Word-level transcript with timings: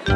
Det 0.00 0.08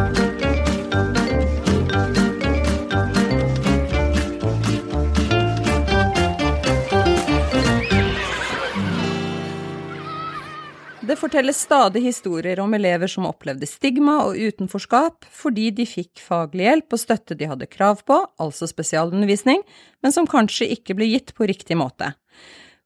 fortelles 11.21 11.61
stadig 11.61 12.01
historier 12.03 12.61
om 12.61 12.75
elever 12.75 13.07
som 13.07 13.27
opplevde 13.29 13.67
stigma 13.69 14.25
og 14.25 14.39
utenforskap 14.41 15.25
fordi 15.31 15.69
de 15.77 15.85
fikk 15.87 16.23
faglig 16.23 16.65
hjelp 16.65 16.97
og 16.97 17.03
støtte 17.03 17.37
de 17.39 17.51
hadde 17.51 17.69
krav 17.69 18.01
på, 18.09 18.17
altså 18.41 18.67
spesialundervisning, 18.67 19.63
men 20.03 20.17
som 20.17 20.27
kanskje 20.27 20.71
ikke 20.75 20.97
ble 20.97 21.11
gitt 21.13 21.35
på 21.37 21.47
riktig 21.51 21.77
måte. 21.77 22.15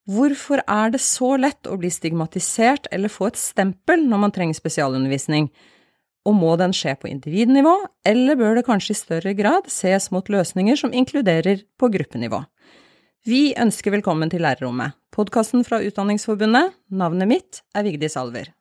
Hvorfor 0.08 0.64
er 0.66 0.92
det 0.92 1.00
så 1.04 1.36
lett 1.38 1.66
å 1.68 1.78
bli 1.78 1.90
stigmatisert 1.92 2.88
eller 2.92 3.12
få 3.12 3.30
et 3.30 3.40
stempel 3.40 4.04
når 4.08 4.24
man 4.26 4.34
trenger 4.34 4.58
spesialundervisning? 4.58 5.50
Og 6.28 6.36
må 6.36 6.58
den 6.60 6.74
skje 6.76 6.92
på 7.00 7.08
individnivå, 7.08 7.72
eller 8.04 8.36
bør 8.36 8.58
det 8.58 8.66
kanskje 8.66 8.92
i 8.92 8.98
større 8.98 9.32
grad 9.38 9.70
ses 9.72 10.10
mot 10.12 10.28
løsninger 10.28 10.76
som 10.76 10.92
inkluderer 10.92 11.62
på 11.80 11.88
gruppenivå? 11.94 12.42
Vi 13.28 13.54
ønsker 13.56 13.96
velkommen 13.96 14.28
til 14.32 14.44
Lærerrommet, 14.44 14.92
podkasten 15.14 15.64
fra 15.64 15.80
Utdanningsforbundet. 15.80 16.76
Navnet 16.92 17.32
mitt 17.32 17.62
er 17.72 17.88
Vigdis 17.88 18.18
Alver. 18.20 18.52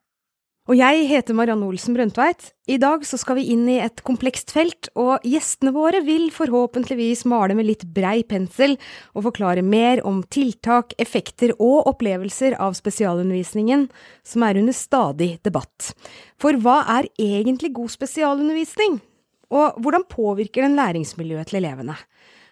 Og 0.68 0.76
jeg 0.76 1.06
heter 1.08 1.32
Marianne 1.32 1.64
Olsen 1.64 1.94
Brøndtveit. 1.96 2.50
I 2.68 2.76
dag 2.76 3.00
så 3.08 3.16
skal 3.16 3.38
vi 3.38 3.46
inn 3.54 3.62
i 3.72 3.78
et 3.80 4.02
komplekst 4.04 4.50
felt, 4.52 4.90
og 5.00 5.24
gjestene 5.24 5.72
våre 5.72 6.02
vil 6.04 6.26
forhåpentligvis 6.34 7.22
male 7.32 7.56
med 7.56 7.70
litt 7.70 7.86
brei 7.96 8.18
pensel 8.28 8.76
og 9.14 9.24
forklare 9.30 9.64
mer 9.64 10.02
om 10.04 10.18
tiltak, 10.28 10.92
effekter 11.00 11.54
og 11.56 11.88
opplevelser 11.88 12.58
av 12.60 12.76
spesialundervisningen, 12.76 13.86
som 14.20 14.44
er 14.44 14.60
under 14.60 14.76
stadig 14.76 15.30
debatt. 15.48 15.94
For 16.36 16.60
hva 16.60 16.82
er 16.98 17.08
egentlig 17.16 17.72
god 17.80 17.96
spesialundervisning? 17.96 19.00
Og 19.48 19.80
hvordan 19.80 20.04
påvirker 20.04 20.68
den 20.68 20.76
læringsmiljøet 20.76 21.48
til 21.48 21.62
elevene? 21.62 21.96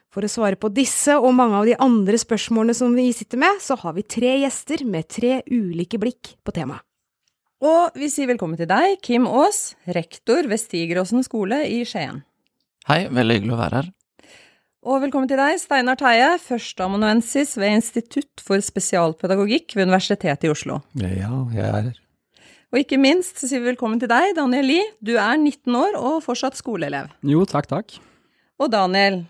For 0.08 0.24
å 0.24 0.32
svare 0.32 0.56
på 0.56 0.72
disse 0.72 1.20
og 1.20 1.36
mange 1.36 1.60
av 1.60 1.68
de 1.68 1.76
andre 1.84 2.16
spørsmålene 2.16 2.80
som 2.80 2.96
vi 2.96 3.10
sitter 3.12 3.44
med, 3.44 3.60
så 3.60 3.76
har 3.84 3.92
vi 4.00 4.08
tre 4.08 4.38
gjester 4.40 4.88
med 4.88 5.12
tre 5.12 5.42
ulike 5.52 6.00
blikk 6.00 6.38
på 6.40 6.56
temaet. 6.56 6.85
Og 7.64 7.94
vi 7.96 8.10
sier 8.12 8.28
velkommen 8.28 8.58
til 8.60 8.68
deg, 8.68 8.98
Kim 9.00 9.24
Aas, 9.24 9.70
rektor 9.88 10.44
ved 10.44 10.60
Stigeråsen 10.60 11.22
skole 11.24 11.62
i 11.64 11.78
Skien. 11.88 12.18
Hei, 12.84 13.06
veldig 13.08 13.38
hyggelig 13.38 13.54
å 13.54 13.60
være 13.62 13.78
her. 13.78 13.86
Og 14.86 14.98
velkommen 15.06 15.30
til 15.30 15.40
deg, 15.40 15.56
Steinar 15.62 15.96
Teie, 15.96 16.34
førsteamanuensis 16.36 17.54
ved 17.56 17.78
Institutt 17.78 18.44
for 18.44 18.60
spesialpedagogikk 18.60 19.72
ved 19.72 19.88
Universitetet 19.88 20.44
i 20.44 20.50
Oslo. 20.52 20.82
Ja, 21.00 21.30
jeg 21.54 21.64
er 21.64 21.78
her. 21.78 21.88
Og 22.74 22.82
ikke 22.82 22.98
minst 23.00 23.40
så 23.40 23.48
sier 23.48 23.64
vi 23.64 23.70
velkommen 23.70 24.02
til 24.04 24.12
deg, 24.12 24.34
Daniel 24.36 24.68
Lie. 24.68 24.84
Du 25.00 25.14
er 25.16 25.40
19 25.40 25.80
år 25.80 25.96
og 25.96 26.20
fortsatt 26.26 26.60
skoleelev. 26.60 27.08
Jo, 27.24 27.46
takk, 27.48 27.70
takk. 27.72 27.96
Og 28.60 28.68
Daniel, 28.74 29.22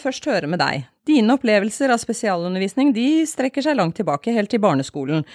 først 0.00 0.24
høre 0.30 0.48
med 0.48 0.62
deg. 0.64 0.88
Dine 1.04 1.36
opplevelser 1.36 1.92
av 1.92 2.00
spesialundervisning 2.00 2.96
de 2.96 3.26
strekker 3.28 3.68
seg 3.68 3.76
langt 3.76 4.00
tilbake, 4.00 4.32
helt 4.32 4.48
til 4.56 4.64
barneskolen. 4.64 5.28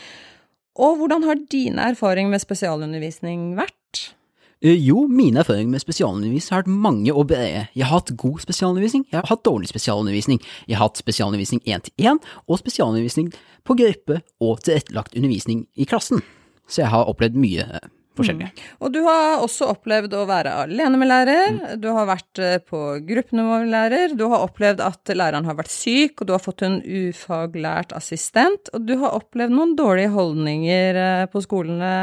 Og 0.77 0.99
hvordan 0.99 1.25
har 1.25 1.41
dine 1.51 1.89
erfaringer 1.91 2.31
med 2.31 2.43
spesialundervisning 2.43 3.53
vært? 3.57 4.13
Eh, 4.61 4.75
jo, 4.75 5.05
mine 5.07 5.39
erfaringer 5.39 5.71
med 5.71 5.83
spesialundervisning 5.83 6.55
har 6.55 6.63
vært 6.65 6.81
mange 6.87 7.13
og 7.13 7.29
brede. 7.31 7.67
Jeg 7.75 7.85
har 7.87 7.99
hatt 8.01 8.11
god 8.17 8.41
spesialundervisning, 8.43 9.05
jeg 9.11 9.21
har 9.21 9.29
hatt 9.31 9.45
dårlig 9.47 9.69
spesialundervisning. 9.71 10.41
Jeg 10.67 10.77
har 10.77 10.89
hatt 10.89 10.99
spesialundervisning 10.99 11.61
én 11.63 11.85
til 11.85 12.09
én, 12.11 12.19
og 12.47 12.59
spesialundervisning 12.59 13.31
på 13.63 13.77
gruppe 13.79 14.21
og 14.39 14.59
tilrettelagt 14.63 15.15
undervisning 15.15 15.65
i 15.75 15.87
klassen. 15.87 16.21
Så 16.67 16.83
jeg 16.83 16.91
har 16.91 17.07
opplevd 17.07 17.39
mye 17.39 17.65
eh, 18.19 18.21
forskjellig. 18.21 18.49
Mm. 18.49 18.75
Og 18.83 18.93
du 18.93 18.99
har 19.05 19.43
også 19.45 19.69
opplevd 19.73 20.15
å 20.17 20.25
være 20.29 20.53
alene 20.65 20.99
med 20.99 21.09
lærer, 21.09 21.55
mm. 21.55 21.61
du 21.81 21.89
har 21.95 22.09
vært 22.09 22.41
eh, 22.43 22.57
på 22.59 22.83
gruppenivå 23.07 23.61
med 23.63 23.73
lærer, 23.73 24.15
du 24.19 24.25
har 24.31 24.45
opplevd 24.45 24.83
at 24.85 25.13
læreren 25.15 25.49
har 25.49 25.57
vært 25.59 25.73
syk, 25.73 26.19
og 26.19 26.29
du 26.29 26.35
har 26.35 26.43
fått 26.43 26.63
en 26.67 26.79
ufaglært 26.83 27.95
assistent, 27.97 28.71
og 28.73 28.87
du 28.89 28.95
har 29.01 29.17
opplevd 29.17 29.55
noen 29.55 29.75
dårlige 29.79 30.13
holdninger 30.15 31.03
eh, 31.03 31.25
på 31.31 31.43
skolene. 31.45 31.93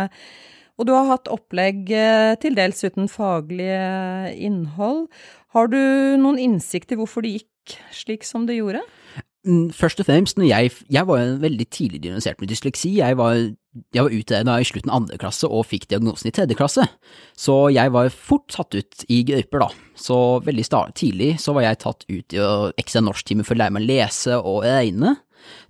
Og 0.76 0.88
du 0.88 0.92
har 0.92 1.08
hatt 1.08 1.30
opplegg 1.32 1.88
eh, 1.94 2.34
til 2.40 2.56
dels 2.58 2.82
uten 2.84 3.08
faglig 3.08 3.72
innhold. 4.36 5.06
Har 5.56 5.70
du 5.72 5.80
noen 6.20 6.40
innsikt 6.40 6.92
i 6.92 6.98
hvorfor 7.00 7.24
det 7.24 7.38
gikk 7.38 7.78
slik 7.94 8.26
som 8.28 8.44
det 8.48 8.58
gjorde? 8.58 8.82
Mm, 9.46 9.68
først 9.70 10.00
og 10.02 10.08
fremst, 10.08 10.40
jeg, 10.42 10.72
jeg 10.90 11.06
var 11.06 11.36
veldig 11.38 11.66
tidlig 11.70 12.00
diagnosert 12.02 12.40
med 12.42 12.50
dysleksi. 12.50 12.96
Jeg 12.98 13.16
var, 13.18 13.36
jeg 13.94 14.02
var 14.02 14.14
ute 14.14 14.40
da 14.48 14.56
i 14.58 14.66
slutten 14.66 14.90
av 14.90 15.04
andre 15.04 15.18
klasse 15.22 15.46
og 15.46 15.68
fikk 15.70 15.86
diagnosen 15.92 16.32
i 16.32 16.34
tredje 16.34 16.56
klasse. 16.58 16.86
Så 17.38 17.54
jeg 17.70 17.92
var 17.94 18.10
fort 18.10 18.48
tatt 18.50 18.74
ut 18.74 19.04
i 19.06 19.20
grøyper, 19.28 19.62
da. 19.62 19.68
Så 19.94 20.18
veldig 20.46 20.66
tidlig 20.98 21.36
så 21.42 21.54
var 21.54 21.68
jeg 21.68 21.82
tatt 21.84 22.02
ut 22.10 22.34
i 22.34 22.42
ekstra 22.74 23.04
norsktime 23.06 23.46
for 23.46 23.54
å 23.54 23.62
lære 23.62 23.76
meg 23.76 23.86
å 23.86 23.90
lese 23.92 24.40
og 24.40 24.66
regne, 24.66 25.14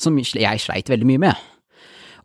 som 0.00 0.16
jeg 0.16 0.64
sleit 0.64 0.88
veldig 0.88 1.10
mye 1.12 1.26
med. 1.28 1.44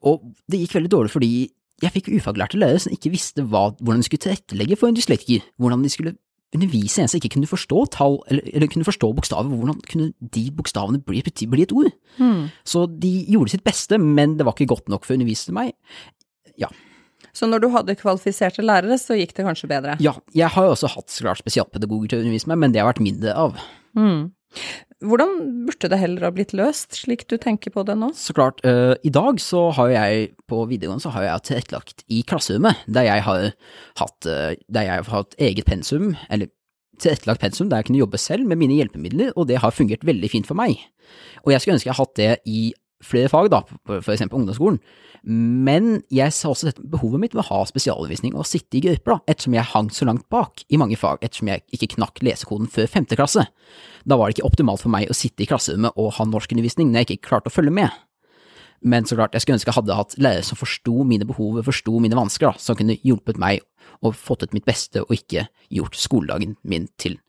Og 0.07 0.23
det 0.47 0.63
gikk 0.63 0.79
veldig 0.79 0.95
dårlig 0.95 1.11
fordi 1.11 1.33
jeg 1.81 1.93
fikk 1.97 2.11
ufaglærte 2.13 2.59
lærere 2.61 2.79
som 2.79 2.93
ikke 2.93 3.11
visste 3.11 3.43
hva, 3.43 3.71
hvordan 3.81 3.99
de 3.99 4.07
skulle 4.07 4.23
tilrettelegge 4.23 4.77
for 4.79 4.87
en 4.87 4.97
dyslektiker, 4.97 5.43
hvordan 5.59 5.83
de 5.83 5.91
skulle 5.91 6.15
undervise 6.55 7.03
en 7.03 7.09
som 7.11 7.19
ikke 7.19 7.33
kunne 7.35 7.49
forstå 7.49 7.85
tall, 7.95 8.19
eller, 8.31 8.47
eller 8.51 8.69
kunne 8.71 8.87
forstå 8.87 9.11
bokstaver, 9.17 9.51
hvordan 9.51 9.79
kunne 9.87 10.11
de 10.35 10.45
bokstavene 10.55 10.99
bli, 11.07 11.23
bli 11.23 11.65
et 11.65 11.75
ord? 11.75 11.91
Mm. 12.19 12.49
Så 12.67 12.85
de 12.91 13.11
gjorde 13.31 13.53
sitt 13.53 13.65
beste, 13.67 13.99
men 14.01 14.37
det 14.39 14.47
var 14.47 14.57
ikke 14.57 14.73
godt 14.73 14.91
nok 14.91 15.07
for 15.07 15.15
å 15.15 15.19
undervise 15.19 15.55
meg. 15.55 15.73
Ja. 16.59 16.67
Så 17.31 17.47
når 17.47 17.63
du 17.63 17.69
hadde 17.71 17.95
kvalifiserte 17.99 18.65
lærere, 18.65 18.97
så 18.99 19.15
gikk 19.15 19.33
det 19.37 19.47
kanskje 19.47 19.69
bedre? 19.71 19.95
Ja, 20.03 20.17
jeg 20.35 20.51
har 20.51 20.67
jo 20.67 20.75
også 20.75 20.91
hatt 20.91 21.15
klart 21.15 21.39
spesialpedagoger 21.39 22.11
til 22.11 22.19
å 22.19 22.25
undervise 22.25 22.51
meg, 22.51 22.59
men 22.63 22.75
det 22.75 22.83
har 22.83 22.91
vært 22.91 23.03
mindre 23.05 23.35
av. 23.37 23.59
Mm. 23.97 24.31
Hvordan 25.01 25.65
burde 25.65 25.89
det 25.89 25.97
heller 25.97 26.27
ha 26.27 26.29
blitt 26.33 26.53
løst, 26.53 26.93
slik 26.99 27.25
du 27.31 27.37
tenker 27.41 27.73
på 27.73 27.83
det 27.87 27.95
nå? 27.97 28.11
Så 28.17 28.35
klart, 28.37 28.61
uh, 28.67 28.93
i 29.01 29.09
dag 29.13 29.41
så 29.41 29.69
har 29.73 29.89
jeg 29.89 30.31
på 30.51 30.61
videregående 30.69 31.01
så 31.01 31.13
har 31.15 31.25
jeg 31.25 31.45
tilrettelagt 31.49 32.03
i 32.13 32.21
klasserommet, 32.27 32.83
der 32.85 33.07
jeg 33.09 33.25
har 33.25 33.47
hatt, 34.01 34.29
uh, 34.29 34.51
der 34.69 34.87
jeg 34.87 35.01
har 35.01 35.09
hatt 35.09 35.37
eget 35.41 35.65
pensum, 35.65 36.13
eller 36.29 36.51
tilrettelagt 37.01 37.41
pensum 37.41 37.71
der 37.71 37.81
jeg 37.81 37.89
kunne 37.89 38.03
jobbe 38.03 38.21
selv 38.21 38.45
med 38.45 38.61
mine 38.61 38.77
hjelpemidler, 38.77 39.33
og 39.33 39.49
det 39.49 39.57
har 39.63 39.73
fungert 39.73 40.05
veldig 40.05 40.29
fint 40.29 40.49
for 40.49 40.59
meg. 40.59 40.77
Og 41.41 41.53
jeg 41.53 41.63
skulle 41.63 41.79
ønske 41.79 41.89
jeg 41.89 41.97
hadde 41.97 42.05
hatt 42.05 42.21
det 42.21 42.31
i 42.45 42.61
flere 43.05 43.31
fag, 43.31 43.49
da, 43.53 43.61
for 43.87 44.13
eksempel 44.13 44.41
ungdomsskolen, 44.41 44.79
men 45.23 45.99
jeg 46.09 46.33
sa 46.33 46.49
også 46.49 46.71
dette 46.71 46.83
behovet 46.89 47.21
mitt 47.21 47.35
ved 47.35 47.43
å 47.43 47.49
ha 47.51 47.65
spesialundervisning 47.69 48.33
og 48.33 48.47
sitte 48.49 48.79
i 48.79 48.83
grupper, 48.87 49.13
da, 49.13 49.33
ettersom 49.33 49.57
jeg 49.57 49.69
hang 49.69 49.91
så 49.93 50.07
langt 50.09 50.25
bak 50.33 50.63
i 50.73 50.79
mange 50.81 50.97
fag, 50.97 51.21
ettersom 51.21 51.51
jeg 51.51 51.65
ikke 51.77 51.91
knakk 51.95 52.23
lesekoden 52.25 52.69
før 52.71 52.89
femte 52.89 53.17
klasse. 53.19 53.45
Da 54.01 54.17
var 54.17 54.29
det 54.29 54.39
ikke 54.39 54.49
optimalt 54.49 54.81
for 54.81 54.93
meg 54.93 55.11
å 55.11 55.17
sitte 55.17 55.45
i 55.45 55.49
klasserommet 55.49 55.93
og 56.01 56.15
ha 56.17 56.25
norskundervisning 56.25 56.89
når 56.89 57.03
jeg 57.03 57.09
ikke 57.11 57.29
klarte 57.29 57.53
å 57.53 57.53
følge 57.53 57.75
med. 57.77 57.93
Men 58.81 59.05
så 59.05 59.13
klart, 59.13 59.35
jeg 59.37 59.43
skulle 59.43 59.59
ønske 59.59 59.69
jeg 59.69 59.77
hadde 59.77 59.97
hatt 59.99 60.17
lærere 60.17 60.45
som 60.45 60.57
forsto 60.57 61.03
mine 61.05 61.27
behov, 61.29 61.61
forsto 61.67 61.99
mine 62.01 62.17
vansker, 62.17 62.49
da, 62.49 62.57
som 62.57 62.77
kunne 62.79 62.97
hjulpet 63.05 63.37
meg 63.41 63.61
og 64.01 64.17
fått 64.17 64.47
ut 64.47 64.55
mitt 64.57 64.65
beste 64.65 65.03
og 65.03 65.13
ikke 65.13 65.45
gjort 65.69 65.97
skoledagen 66.01 66.57
min 66.65 66.89
til 66.97 67.19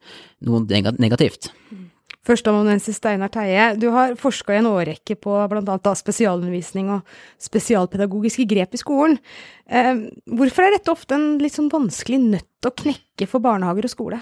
noe 0.48 0.64
negativt. 0.64 1.52
Mm. 1.68 1.91
Førsteamanuensis 2.22 3.00
Steinar 3.00 3.32
Teie, 3.34 3.72
du 3.74 3.88
har 3.90 4.12
forska 4.18 4.54
i 4.54 4.60
en 4.60 4.68
årrekke 4.70 5.16
på 5.18 5.34
bl.a. 5.50 5.94
spesialundervisning 5.98 6.92
og 6.94 7.16
spesialpedagogiske 7.42 8.46
grep 8.52 8.76
i 8.76 8.78
skolen. 8.78 9.16
Eh, 9.66 10.04
hvorfor 10.30 10.68
er 10.68 10.76
dette 10.76 10.92
ofte 10.94 11.18
en 11.18 11.40
litt 11.42 11.56
sånn 11.56 11.72
vanskelig 11.72 12.20
nøtt 12.22 12.68
å 12.68 12.72
knekke 12.78 13.26
for 13.26 13.42
barnehager 13.42 13.90
og 13.90 13.94
skole? 13.94 14.20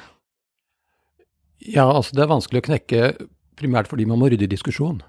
Ja, 1.61 1.91
altså 1.91 2.16
det 2.16 2.25
er 2.25 2.33
vanskelig 2.33 2.65
å 2.65 2.69
knekke 2.71 3.12
primært 3.61 3.93
fordi 3.93 4.09
man 4.09 4.22
må 4.22 4.32
rydde 4.32 4.49
i 4.49 4.55
diskusjon. 4.55 5.05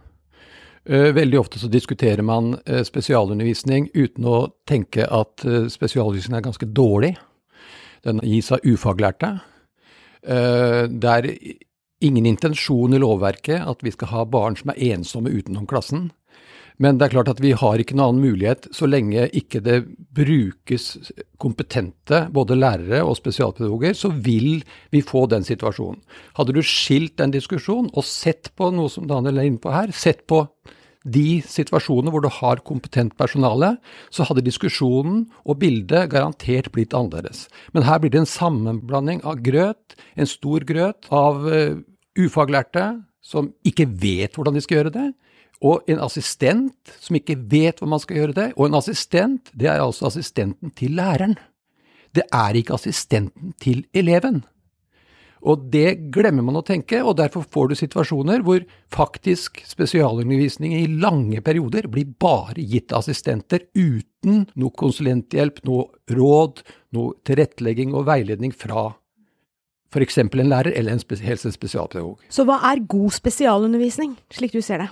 Eh, 0.84 1.13
veldig 1.16 1.40
ofte 1.40 1.63
så 1.63 1.72
diskuterer 1.72 2.28
man 2.28 2.58
eh, 2.66 2.84
spesialundervisning 2.84 3.88
uten 3.96 4.28
å 4.28 4.44
tenke 4.68 5.08
at 5.08 5.47
spesialundervisning 5.47 6.41
er 6.41 6.47
ganske 6.52 6.68
dårlig. 6.75 7.16
Den 8.03 8.20
gis 8.28 8.52
av 8.52 8.66
ufaglærte. 8.67 9.38
Det 10.22 11.11
er 11.11 11.26
ingen 12.02 12.26
intensjon 12.30 12.94
i 12.94 13.02
lovverket 13.02 13.62
at 13.68 13.86
vi 13.86 13.94
skal 13.94 14.12
ha 14.12 14.26
barn 14.26 14.58
som 14.59 14.74
er 14.74 14.82
ensomme 14.96 15.32
utenom 15.32 15.68
klassen. 15.70 16.09
Men 16.82 16.98
det 16.98 17.06
er 17.06 17.14
klart 17.14 17.30
at 17.30 17.42
vi 17.44 17.52
har 17.58 17.82
ikke 17.82 17.94
noen 17.94 18.16
annen 18.16 18.32
mulighet 18.32 18.66
så 18.74 18.88
lenge 18.90 19.28
ikke 19.38 19.62
det 19.62 19.78
brukes 20.18 20.88
kompetente 21.42 22.24
både 22.34 22.58
lærere 22.58 23.03
og 23.06 23.20
spesialpedagoger, 23.20 23.94
så 23.98 24.09
vil 24.09 24.64
vi 24.94 25.03
få 25.06 25.28
den 25.30 25.46
situasjonen. 25.46 26.02
Hadde 26.40 26.56
du 26.58 26.62
skilt 26.66 27.20
den 27.22 27.36
diskusjonen 27.36 27.92
og 27.94 28.08
sett 28.08 28.50
på 28.58 28.72
noe 28.74 28.90
som 28.90 29.06
Daniel 29.09 29.42
er 29.42 29.52
inne 29.52 29.62
på 29.62 29.74
her, 29.74 29.94
sett 29.94 30.26
på 30.30 30.46
de 31.02 31.42
situasjonene 31.46 32.14
hvor 32.14 32.22
du 32.22 32.30
har 32.34 32.62
kompetent 32.66 33.16
personale, 33.18 33.76
så 34.14 34.26
hadde 34.28 34.44
diskusjonen 34.46 35.24
og 35.46 35.58
bildet 35.62 36.12
garantert 36.14 36.70
blitt 36.74 36.94
annerledes. 36.98 37.48
Men 37.74 37.88
her 37.88 38.02
blir 38.02 38.14
det 38.14 38.22
en 38.22 38.30
sammenblanding 38.30 39.24
av 39.26 39.42
grøt, 39.42 39.98
en 40.14 40.30
stor 40.30 40.66
grøt, 40.70 41.09
av 41.09 41.48
eh, 41.50 41.80
ufaglærte 42.19 42.85
som 43.22 43.52
ikke 43.67 43.85
vet 44.02 44.35
hvordan 44.35 44.58
de 44.58 44.63
skal 44.63 44.81
gjøre 44.81 44.96
det, 44.96 45.09
og 45.61 45.85
en 45.91 46.02
assistent 46.02 46.93
som 46.97 47.17
ikke 47.17 47.37
vet 47.37 47.78
hvordan 47.78 47.93
man 47.93 48.02
skal 48.02 48.17
gjøre 48.17 48.37
det. 48.37 48.47
Og 48.58 48.66
en 48.66 48.79
assistent, 48.79 49.52
det 49.53 49.69
er 49.69 49.84
altså 49.84 50.08
assistenten 50.09 50.73
til 50.73 50.96
læreren. 50.97 51.35
Det 52.16 52.25
er 52.34 52.58
ikke 52.58 52.73
assistenten 52.79 53.53
til 53.61 53.85
eleven. 53.93 54.41
Og 55.41 55.63
det 55.73 56.11
glemmer 56.13 56.46
man 56.46 56.59
å 56.59 56.66
tenke, 56.66 56.99
og 57.02 57.16
derfor 57.17 57.46
får 57.49 57.72
du 57.72 57.75
situasjoner 57.79 58.43
hvor 58.46 58.61
faktisk 58.93 59.61
spesialundervisning 59.66 60.75
i 60.78 60.84
lange 61.02 61.41
perioder 61.46 61.87
blir 61.90 62.11
bare 62.22 62.61
gitt 62.61 62.93
assistenter 62.93 63.66
uten 63.73 64.46
noe 64.53 64.73
konsulenthjelp, 64.78 65.64
noe 65.66 65.87
råd, 66.14 66.61
noe 66.93 67.17
tilrettelegging 67.25 67.96
og 67.97 68.05
veiledning 68.09 68.53
fra 68.53 68.91
f.eks. 69.91 70.17
en 70.23 70.49
lærer 70.49 70.72
eller 70.78 70.96
en 70.96 71.23
helsespesialpedagog. 71.28 72.20
Så 72.32 72.46
hva 72.47 72.59
er 72.72 72.84
god 72.88 73.11
spesialundervisning, 73.16 74.16
slik 74.32 74.55
du 74.55 74.61
ser 74.64 74.85
det? 74.85 74.90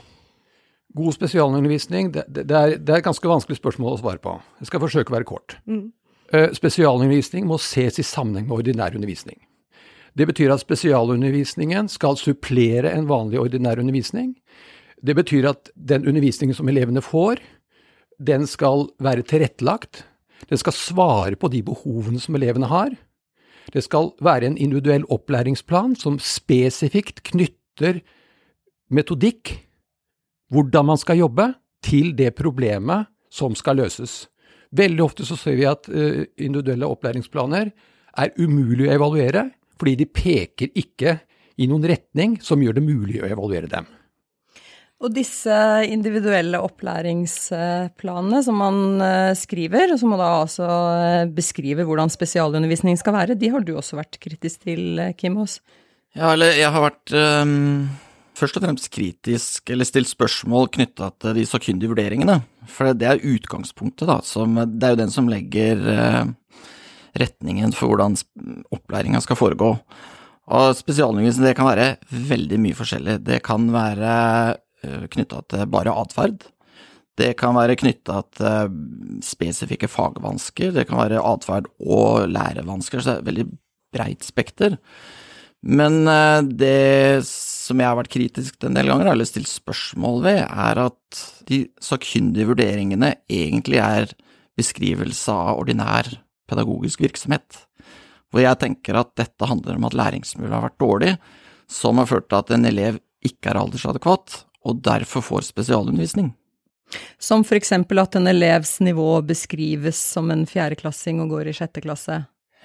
God 0.97 1.13
spesialundervisning, 1.13 2.11
det, 2.13 2.25
det, 2.27 2.45
er, 2.49 2.75
det, 2.77 2.89
er, 2.89 2.97
et 2.99 3.05
ganske 3.05 3.29
vanskelig 3.29 3.59
spørsmål 3.59 3.95
å 3.95 4.01
svare 4.01 4.21
på. 4.23 4.33
Jeg 4.59 4.71
skal 4.71 4.81
forsøke 4.83 5.13
å 5.13 5.19
være 5.19 5.29
kort. 5.29 5.59
Mm. 5.69 5.91
Spesialundervisning 6.57 7.45
må 7.49 7.57
ses 7.61 8.01
i 8.01 8.05
sammenheng 8.05 8.49
med 8.49 8.57
ordinær 8.59 8.97
undervisning. 8.97 9.37
Det 10.17 10.25
betyr 10.29 10.51
at 10.53 10.63
spesialundervisningen 10.63 11.87
skal 11.91 12.17
supplere 12.19 12.91
en 12.91 13.07
vanlig 13.09 13.39
ordinær 13.41 13.79
undervisning. 13.81 14.33
Det 14.99 15.15
betyr 15.15 15.47
at 15.53 15.69
den 15.75 16.07
undervisningen 16.09 16.57
som 16.57 16.69
elevene 16.69 17.03
får, 17.05 17.39
den 18.19 18.47
skal 18.49 18.89
være 18.99 19.23
tilrettelagt. 19.23 20.03
Den 20.49 20.59
skal 20.59 20.75
svare 20.75 21.37
på 21.39 21.51
de 21.53 21.61
behovene 21.63 22.19
som 22.19 22.35
elevene 22.35 22.67
har. 22.71 22.91
Det 23.73 23.83
skal 23.85 24.11
være 24.21 24.49
en 24.49 24.57
individuell 24.57 25.05
opplæringsplan 25.13 25.95
som 25.99 26.17
spesifikt 26.21 27.21
knytter 27.29 28.01
metodikk, 28.89 29.53
hvordan 30.49 30.89
man 30.89 30.97
skal 30.97 31.21
jobbe, 31.21 31.51
til 31.85 32.11
det 32.17 32.33
problemet 32.35 33.07
som 33.31 33.53
skal 33.55 33.79
løses. 33.79 34.25
Veldig 34.75 35.03
ofte 35.05 35.25
så 35.25 35.37
ser 35.39 35.55
vi 35.55 35.67
at 35.69 35.87
uh, 35.87 36.25
individuelle 36.37 36.89
opplæringsplaner 36.89 37.69
er 38.19 38.33
umulig 38.41 38.89
å 38.89 38.95
evaluere, 38.97 39.45
fordi 39.79 39.95
de 40.01 40.09
peker 40.11 40.73
ikke 40.75 41.15
i 41.59 41.69
noen 41.69 41.87
retning 41.87 42.35
som 42.43 42.59
gjør 42.61 42.79
det 42.79 42.83
mulig 42.83 43.21
å 43.23 43.29
evaluere 43.29 43.69
dem. 43.71 43.87
Og 44.99 45.13
disse 45.15 45.55
individuelle 45.87 46.59
opplæringsplanene 46.59 48.41
som 48.43 48.57
man 48.59 48.79
eh, 48.99 49.31
skriver, 49.39 49.93
og 49.93 50.01
som 50.01 50.11
da 50.19 50.27
altså 50.41 50.67
eh, 50.67 51.29
beskriver 51.31 51.87
hvordan 51.87 52.11
spesialundervisning 52.11 52.99
skal 52.99 53.15
være, 53.15 53.37
de 53.39 53.51
har 53.53 53.63
du 53.63 53.77
også 53.79 54.01
vært 54.01 54.19
kritisk 54.19 54.67
til, 54.67 54.99
eh, 54.99 55.13
Kim 55.15 55.39
Aas? 55.39 55.61
Ja, 56.17 56.33
eller 56.33 56.51
jeg 56.57 56.73
har 56.73 56.83
vært 56.83 57.15
um, 57.15 57.87
først 58.35 58.59
og 58.59 58.65
fremst 58.65 58.91
kritisk, 58.91 59.71
eller 59.71 59.87
stilt 59.87 60.11
spørsmål 60.11 60.67
knytta 60.75 61.13
til 61.21 61.37
de 61.37 61.47
sakkyndige 61.47 61.93
vurderingene. 61.93 62.41
For 62.67 62.91
det 62.91 63.07
er 63.07 63.23
utgangspunktet, 63.23 64.09
da. 64.09 64.19
Som, 64.27 64.59
det 64.59 64.83
er 64.83 64.97
jo 64.97 65.03
den 65.05 65.15
som 65.15 65.31
legger 65.31 65.79
uh, 65.85 66.65
retningen 67.15 67.71
for 67.77 67.93
hvordan 67.93 68.19
opplæringa 68.75 69.23
skal 69.23 69.39
foregå. 69.39 69.77
Og 70.49 70.71
spesialundervisning 70.75 71.45
det 71.45 71.55
kan 71.55 71.69
være 71.69 71.93
veldig 72.09 72.65
mye 72.67 72.75
forskjellig. 72.75 73.21
Det 73.23 73.45
kan 73.45 73.69
være 73.71 74.15
knytta 74.83 75.43
til 75.51 75.65
bare 75.71 75.93
atferd. 76.01 76.45
Det 77.19 77.33
kan 77.39 77.57
være 77.57 77.77
knytta 77.79 78.21
til 78.37 78.75
spesifikke 79.25 79.89
fagvansker. 79.91 80.71
Det 80.75 80.85
kan 80.87 81.01
være 81.01 81.23
atferd 81.23 81.67
og 81.83 82.29
lærevansker. 82.31 83.01
Så 83.01 83.09
det 83.09 83.15
er 83.15 83.23
et 83.23 83.29
veldig 83.31 83.47
breit 83.95 84.27
spekter. 84.27 84.77
Men 85.59 86.07
uh, 86.07 86.39
det 86.39 87.25
som 87.27 87.81
jeg 87.81 87.89
har 87.89 87.97
vært 87.99 88.13
kritisk 88.13 88.55
til 88.55 88.69
en 88.69 88.77
del 88.79 88.87
ganger, 88.91 89.11
eller 89.11 89.27
stilt 89.27 89.49
spørsmål 89.51 90.23
ved, 90.23 90.41
er 90.47 90.83
at 90.85 91.23
de 91.49 91.65
sakkyndige 91.83 92.47
vurderingene 92.53 93.13
egentlig 93.27 93.81
er 93.83 94.13
beskrivelse 94.59 95.33
av 95.33 95.59
ordinær 95.59 96.07
pedagogisk 96.49 97.03
virksomhet, 97.03 97.65
hvor 98.31 98.43
jeg 98.43 98.59
tenker 98.61 98.97
at 98.99 99.11
dette 99.19 99.49
handler 99.49 99.77
om 99.77 99.87
at 99.89 99.97
læringsmiljøet 99.97 100.55
har 100.55 100.65
vært 100.69 100.81
dårlig, 100.81 101.13
som 101.69 101.99
har 102.01 102.09
ført 102.09 102.29
til 102.29 102.39
at 102.39 102.53
en 102.55 102.67
elev 102.69 102.99
ikke 103.25 103.51
er 103.51 103.59
aldersadekvat, 103.59 104.43
og 104.65 104.81
derfor 104.85 105.23
får 105.25 105.47
spesialundervisning. 105.49 106.33
Som 107.21 107.43
for 107.45 107.59
eksempel 107.59 108.01
at 108.01 108.17
en 108.17 108.27
elevs 108.27 108.79
nivå 108.81 109.21
beskrives 109.27 109.99
som 110.15 110.31
en 110.33 110.45
fjerdeklassing 110.49 111.21
og 111.23 111.35
går 111.35 111.51
i 111.51 111.55
sjette 111.59 111.83
klasse? 111.85 112.23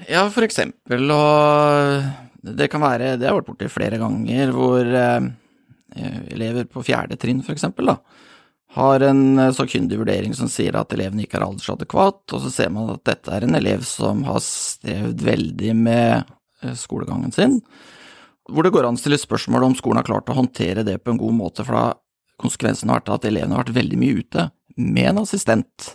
Ja, 0.09 0.25
for 0.33 0.47
eksempel, 0.47 1.07
og 1.13 2.55
det 2.57 2.69
kan 2.73 2.83
være, 2.83 3.15
det 3.15 3.29
har 3.29 3.35
jeg 3.35 3.41
vært 3.43 3.51
borti 3.53 3.71
flere 3.71 4.01
ganger, 4.01 4.53
hvor 4.57 4.81
eh, 4.83 5.29
elever 6.35 6.67
på 6.71 6.83
fjerde 6.85 7.19
trinn, 7.21 7.45
for 7.47 7.55
eksempel, 7.55 7.93
da, 7.93 7.99
har 8.75 9.05
en 9.07 9.39
sakkyndig 9.55 10.01
vurdering 10.01 10.35
som 10.35 10.51
sier 10.51 10.75
at 10.75 10.93
eleven 10.97 11.21
ikke 11.23 11.39
er 11.39 11.47
aldersadekvat, 11.47 12.25
og 12.35 12.43
så 12.43 12.51
ser 12.51 12.73
man 12.75 12.91
at 12.97 13.05
dette 13.07 13.31
er 13.31 13.47
en 13.47 13.55
elev 13.55 13.85
som 13.87 14.25
har 14.27 14.41
strevd 14.43 15.23
veldig 15.23 15.77
med 15.79 16.25
eh, 16.65 16.75
skolegangen 16.79 17.35
sin, 17.35 17.61
hvor 18.51 18.67
det 18.67 18.73
går 18.75 18.89
an 18.89 18.99
å 18.99 19.01
stille 19.01 19.19
spørsmål 19.21 19.69
om 19.69 19.77
skolen 19.79 20.03
har 20.03 20.09
klart 20.09 20.31
å 20.31 20.37
håndtere 20.37 20.85
det 20.87 20.99
på 21.03 21.15
en 21.15 21.21
god 21.21 21.37
måte, 21.39 21.65
for 21.65 21.77
da 21.77 21.85
konsekvensen 22.41 22.91
har 22.91 23.01
vært 23.01 23.13
at 23.15 23.29
elevene 23.31 23.57
har 23.57 23.65
vært 23.65 23.79
veldig 23.79 24.01
mye 24.01 24.23
ute 24.23 24.49
med 24.77 25.11
en 25.13 25.23
assistent, 25.23 25.95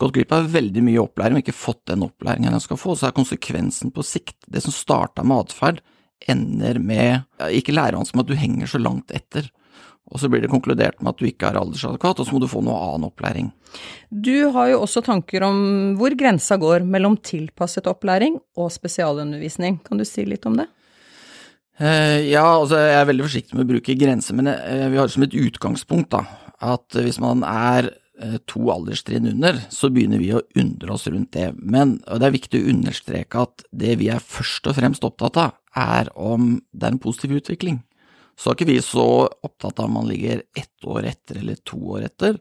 gått 0.00 0.14
glipp 0.16 0.32
av 0.32 0.50
veldig 0.52 0.82
mye 0.84 1.00
opplæring 1.02 1.38
og 1.38 1.44
ikke 1.44 1.56
fått 1.56 1.82
den 1.90 2.04
opplæringen 2.06 2.54
den 2.54 2.62
skal 2.62 2.78
få, 2.80 2.94
så 2.96 3.08
er 3.08 3.16
konsekvensen 3.16 3.92
på 3.94 4.04
sikt, 4.06 4.38
det 4.46 4.62
som 4.64 4.74
starta 4.74 5.24
med 5.24 5.46
atferd, 5.46 5.80
ender 6.28 6.76
med, 6.84 7.24
ikke 7.48 7.72
lærevansker, 7.72 8.16
men 8.16 8.26
at 8.26 8.30
du 8.30 8.38
henger 8.38 8.70
så 8.70 8.80
langt 8.80 9.12
etter 9.16 9.48
og 10.10 10.18
så 10.18 10.30
blir 10.30 10.42
det 10.42 10.50
konkludert 10.50 10.98
med 11.00 11.12
at 11.12 11.20
du 11.20 11.28
ikke 11.28 11.50
er 11.50 11.58
aldersadvokat, 11.60 12.20
og 12.20 12.26
så 12.26 12.34
må 12.34 12.40
du 12.42 12.48
få 12.50 12.62
noe 12.66 12.78
annen 12.82 13.06
opplæring. 13.06 13.52
Du 14.10 14.50
har 14.56 14.72
jo 14.72 14.80
også 14.82 15.04
tanker 15.06 15.44
om 15.46 15.60
hvor 16.00 16.14
grensa 16.18 16.58
går 16.58 16.82
mellom 16.82 17.14
tilpasset 17.22 17.86
opplæring 17.90 18.40
og 18.58 18.72
spesialundervisning. 18.74 19.78
Kan 19.86 20.02
du 20.02 20.06
si 20.08 20.26
litt 20.26 20.48
om 20.50 20.58
det? 20.58 20.66
Eh, 21.80 22.28
ja, 22.28 22.44
altså 22.44 22.76
jeg 22.76 22.96
er 22.98 23.06
veldig 23.08 23.24
forsiktig 23.24 23.56
med 23.56 23.64
å 23.64 23.70
bruke 23.70 23.96
grenser, 23.96 24.36
men 24.36 24.50
eh, 24.52 24.86
vi 24.92 24.98
har 25.00 25.08
som 25.08 25.24
et 25.24 25.36
utgangspunkt 25.36 26.10
da, 26.12 26.26
at 26.60 26.92
hvis 26.92 27.16
man 27.22 27.40
er 27.48 27.88
eh, 28.20 28.36
to 28.50 28.66
alderstrinn 28.68 29.30
under, 29.30 29.56
så 29.72 29.88
begynner 29.88 30.20
vi 30.20 30.34
å 30.36 30.42
undre 30.60 30.92
oss 30.92 31.08
rundt 31.08 31.32
det. 31.38 31.54
Men 31.56 31.96
det 32.04 32.28
er 32.28 32.34
viktig 32.36 32.60
å 32.60 32.74
understreke 32.74 33.46
at 33.46 33.64
det 33.72 33.96
vi 34.02 34.10
er 34.12 34.20
først 34.20 34.68
og 34.68 34.76
fremst 34.76 35.06
opptatt 35.08 35.40
av, 35.40 35.56
er 35.72 36.10
om 36.20 36.58
det 36.68 36.84
er 36.84 36.96
en 36.96 37.00
positiv 37.00 37.38
utvikling 37.40 37.80
så 38.40 38.50
er 38.50 38.56
ikke 38.56 38.70
vi 38.70 38.78
så 38.80 39.04
opptatt 39.44 39.82
av 39.82 39.90
om 39.90 39.98
man 39.98 40.06
ligger 40.08 40.38
ett 40.56 40.86
år 40.88 41.10
etter 41.10 41.42
eller 41.42 41.58
to 41.68 41.76
år 41.92 42.06
etter. 42.06 42.38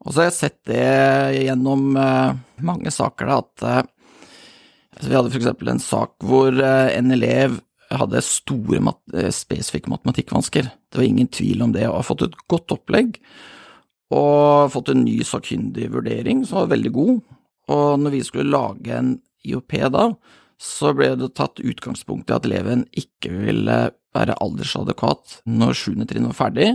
Og 0.00 0.08
så 0.08 0.22
har 0.22 0.30
jeg 0.30 0.36
sett 0.38 0.60
det 0.70 1.42
gjennom 1.42 1.90
mange 1.92 2.92
saker, 2.94 3.28
da, 3.28 3.36
at 3.42 3.66
altså 4.96 5.10
Vi 5.10 5.18
hadde 5.18 5.32
for 5.34 5.42
eksempel 5.42 5.68
en 5.68 5.82
sak 5.82 6.14
hvor 6.24 6.56
en 6.56 7.12
elev 7.12 7.58
hadde 8.00 8.22
store 8.24 8.80
mat 8.84 9.00
spesifikke 9.34 9.90
matematikkvansker. 9.92 10.70
Det 10.90 11.00
var 11.00 11.06
ingen 11.06 11.30
tvil 11.32 11.64
om 11.66 11.74
det, 11.74 11.86
og 11.88 12.00
har 12.00 12.08
fått 12.08 12.26
et 12.26 12.40
godt 12.50 12.74
opplegg. 12.74 13.20
Og 14.14 14.72
fått 14.74 14.92
en 14.92 15.04
ny 15.04 15.18
sakkyndig 15.26 15.90
vurdering 15.94 16.44
som 16.46 16.62
var 16.62 16.74
veldig 16.76 16.92
god. 16.94 17.20
Og 17.74 17.86
når 18.02 18.14
vi 18.14 18.24
skulle 18.26 18.52
lage 18.52 18.94
en 18.94 19.16
IOP 19.46 19.78
da, 19.94 20.10
så 20.62 20.92
ble 20.96 21.12
det 21.20 21.34
tatt 21.36 21.60
utgangspunkt 21.60 22.30
i 22.30 22.36
at 22.36 22.46
eleven 22.48 22.86
ikke 22.96 23.32
ville 23.34 23.78
være 24.16 24.38
aldersadekvat 24.40 25.40
når 25.50 25.76
sjuende 25.76 26.06
trinn 26.08 26.28
var 26.30 26.38
ferdig, 26.38 26.70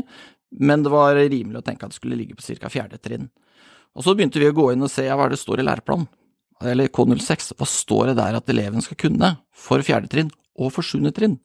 men 0.60 0.84
det 0.86 0.92
var 0.94 1.18
rimelig 1.18 1.62
å 1.62 1.66
tenke 1.66 1.88
at 1.88 1.96
det 1.96 2.01
skulle 2.01 2.20
ligge 2.20 2.38
på 2.38 2.46
ca. 2.46 2.70
fjerde 2.70 3.00
trinn. 3.01 3.30
Og 3.98 4.06
så 4.06 4.13
begynte 4.16 4.40
vi 4.40 4.50
å 4.51 4.56
gå 4.56 4.70
inn 4.72 4.86
og 4.86 4.92
se 4.92 5.08
hva 5.08 5.28
det 5.32 5.40
står 5.40 5.63
i 5.63 5.68
læreplanen, 5.68 6.08
eller 6.68 6.91
K06, 6.94 7.53
hva 7.58 7.68
står 7.68 8.12
det 8.12 8.20
der 8.20 8.38
at 8.39 8.50
eleven 8.51 8.84
skal 8.86 9.00
kunne 9.00 9.36
for 9.51 9.84
fjerde 9.86 10.12
trinn 10.12 10.32
og 10.60 10.74
for 10.75 10.86
sjuende 10.86 11.13
trinn? 11.15 11.39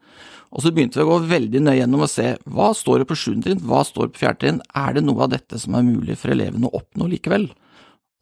Og 0.55 0.63
så 0.63 0.73
begynte 0.73 1.01
vi 1.01 1.05
å 1.05 1.11
gå 1.11 1.19
veldig 1.31 1.63
nøye 1.65 1.79
gjennom 1.81 2.05
og 2.07 2.11
se 2.11 2.33
hva 2.55 2.71
står 2.77 3.03
det 3.03 3.09
på 3.11 3.19
sjuende 3.19 3.49
trinn, 3.49 3.63
hva 3.67 3.83
står 3.87 4.09
det 4.09 4.17
på 4.17 4.23
fjerde 4.23 4.43
trinn, 4.43 4.61
er 4.79 4.97
det 4.97 5.05
noe 5.05 5.27
av 5.27 5.33
dette 5.35 5.61
som 5.61 5.77
er 5.77 5.87
mulig 5.87 6.19
for 6.21 6.35
eleven 6.35 6.67
å 6.67 6.73
oppnå 6.79 7.09
likevel? 7.13 7.49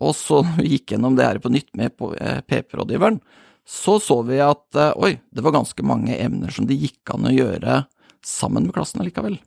Og 0.04 0.14
så 0.18 0.42
gikk 0.72 0.94
gjennom 0.94 1.18
det 1.18 1.28
her 1.28 1.40
på 1.42 1.52
nytt 1.52 1.72
med 1.78 1.96
PP-rådgiveren, 1.96 3.20
eh, 3.20 3.40
så 3.64 3.96
så 4.02 4.18
vi 4.28 4.40
at 4.44 4.76
eh, 4.76 4.92
oi, 5.00 5.14
det 5.32 5.44
var 5.44 5.56
ganske 5.56 5.86
mange 5.86 6.16
emner 6.20 6.52
som 6.52 6.66
det 6.68 6.76
gikk 6.80 7.14
an 7.14 7.30
å 7.30 7.32
gjøre 7.32 7.84
sammen 8.24 8.66
med 8.66 8.76
klassen 8.76 9.00
allikevel. 9.00 9.38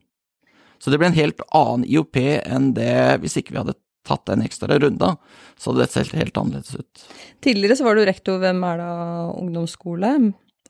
Så 0.81 0.93
det 0.93 0.99
ble 1.01 1.09
en 1.09 1.17
helt 1.17 1.41
annen 1.55 1.85
IOP 1.89 2.17
enn 2.21 2.71
det 2.77 3.17
hvis 3.21 3.39
ikke 3.39 3.55
vi 3.55 3.61
hadde 3.61 3.77
tatt 4.07 4.31
en 4.33 4.45
ekstra 4.45 4.79
runde, 4.81 5.13
så 5.57 5.71
hadde 5.71 5.83
det 5.83 5.93
sett 5.93 6.15
helt 6.17 6.39
annerledes 6.39 6.79
ut. 6.79 7.07
Tidligere 7.43 7.77
så 7.79 7.87
var 7.87 7.97
du 7.97 8.05
rektor 8.07 8.39
ved 8.41 8.57
Mæla 8.57 8.89
ungdomsskole, 9.35 10.13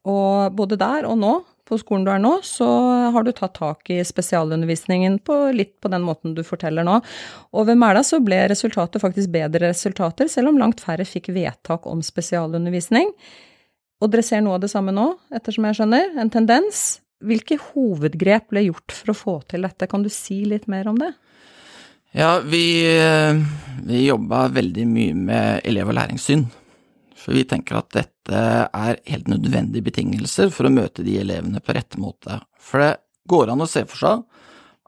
og 0.08 0.58
både 0.58 0.80
der 0.80 1.08
og 1.10 1.22
nå 1.22 1.38
på 1.68 1.78
skolen 1.82 2.06
du 2.08 2.12
er 2.14 2.22
nå, 2.24 2.38
så 2.48 2.68
har 3.14 3.26
du 3.26 3.34
tatt 3.36 3.58
tak 3.58 3.90
i 3.92 4.00
spesialundervisningen 4.06 5.20
på 5.28 5.36
litt 5.56 5.76
på 5.84 5.92
den 5.92 6.06
måten 6.08 6.36
du 6.38 6.44
forteller 6.48 6.86
nå. 6.88 7.00
Og 7.52 7.68
ved 7.68 7.80
Mæla 7.80 8.04
så 8.08 8.22
ble 8.24 8.40
resultatet 8.52 9.04
faktisk 9.04 9.34
bedre 9.34 9.68
resultater, 9.68 10.30
selv 10.32 10.54
om 10.54 10.62
langt 10.62 10.84
færre 10.84 11.08
fikk 11.08 11.32
vedtak 11.36 11.88
om 11.90 12.04
spesialundervisning. 12.06 13.12
Og 14.00 14.14
dere 14.14 14.24
ser 14.26 14.44
noe 14.46 14.58
av 14.58 14.64
det 14.64 14.72
samme 14.72 14.94
nå, 14.96 15.10
ettersom 15.34 15.68
jeg 15.68 15.80
skjønner, 15.82 16.16
en 16.22 16.32
tendens. 16.34 16.86
Hvilke 17.26 17.58
hovedgrep 17.72 18.52
ble 18.54 18.68
gjort 18.68 18.94
for 18.94 19.12
å 19.12 19.18
få 19.18 19.38
til 19.50 19.66
dette, 19.66 19.90
kan 19.90 20.06
du 20.06 20.12
si 20.14 20.44
litt 20.48 20.70
mer 20.72 20.88
om 20.92 21.00
det? 21.02 21.12
Ja, 22.18 22.40
vi, 22.40 22.84
vi 23.86 24.06
jobba 24.08 24.48
veldig 24.48 24.88
mye 24.90 25.14
med 25.14 25.62
elev- 25.70 25.92
og 25.92 25.94
læringssyn. 26.00 26.48
For 27.14 27.38
vi 27.38 27.44
tenker 27.46 27.78
at 27.78 27.92
dette 27.94 28.40
er 28.66 28.98
helt 29.06 29.30
nødvendige 29.30 29.86
betingelser 29.86 30.50
for 30.50 30.66
å 30.66 30.72
møte 30.74 31.06
de 31.06 31.20
elevene 31.22 31.62
på 31.62 31.76
rett 31.78 31.94
måte. 32.02 32.40
For 32.58 32.82
det 32.82 32.96
går 33.30 33.52
an 33.54 33.62
å 33.62 33.70
se 33.70 33.84
for 33.86 34.02
seg 34.02 34.24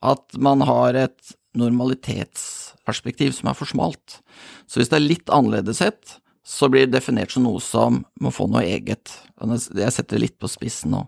at 0.10 0.40
man 0.42 0.66
har 0.66 0.98
et 0.98 1.36
normalitetsperspektiv 1.60 3.38
som 3.38 3.52
er 3.52 3.60
for 3.62 3.70
smalt. 3.70 4.24
Så 4.66 4.82
hvis 4.82 4.90
det 4.90 4.98
er 4.98 5.06
litt 5.06 5.30
annerledes 5.30 5.84
sett, 5.84 6.18
så 6.42 6.66
blir 6.66 6.88
det 6.88 6.96
definert 6.98 7.30
som 7.36 7.46
noe 7.46 7.62
som 7.62 8.02
må 8.18 8.34
få 8.34 8.50
noe 8.50 8.66
eget. 8.66 9.14
Jeg 9.38 9.94
setter 9.94 10.18
det 10.18 10.26
litt 10.26 10.40
på 10.42 10.50
spissen 10.50 10.98
nå. 10.98 11.06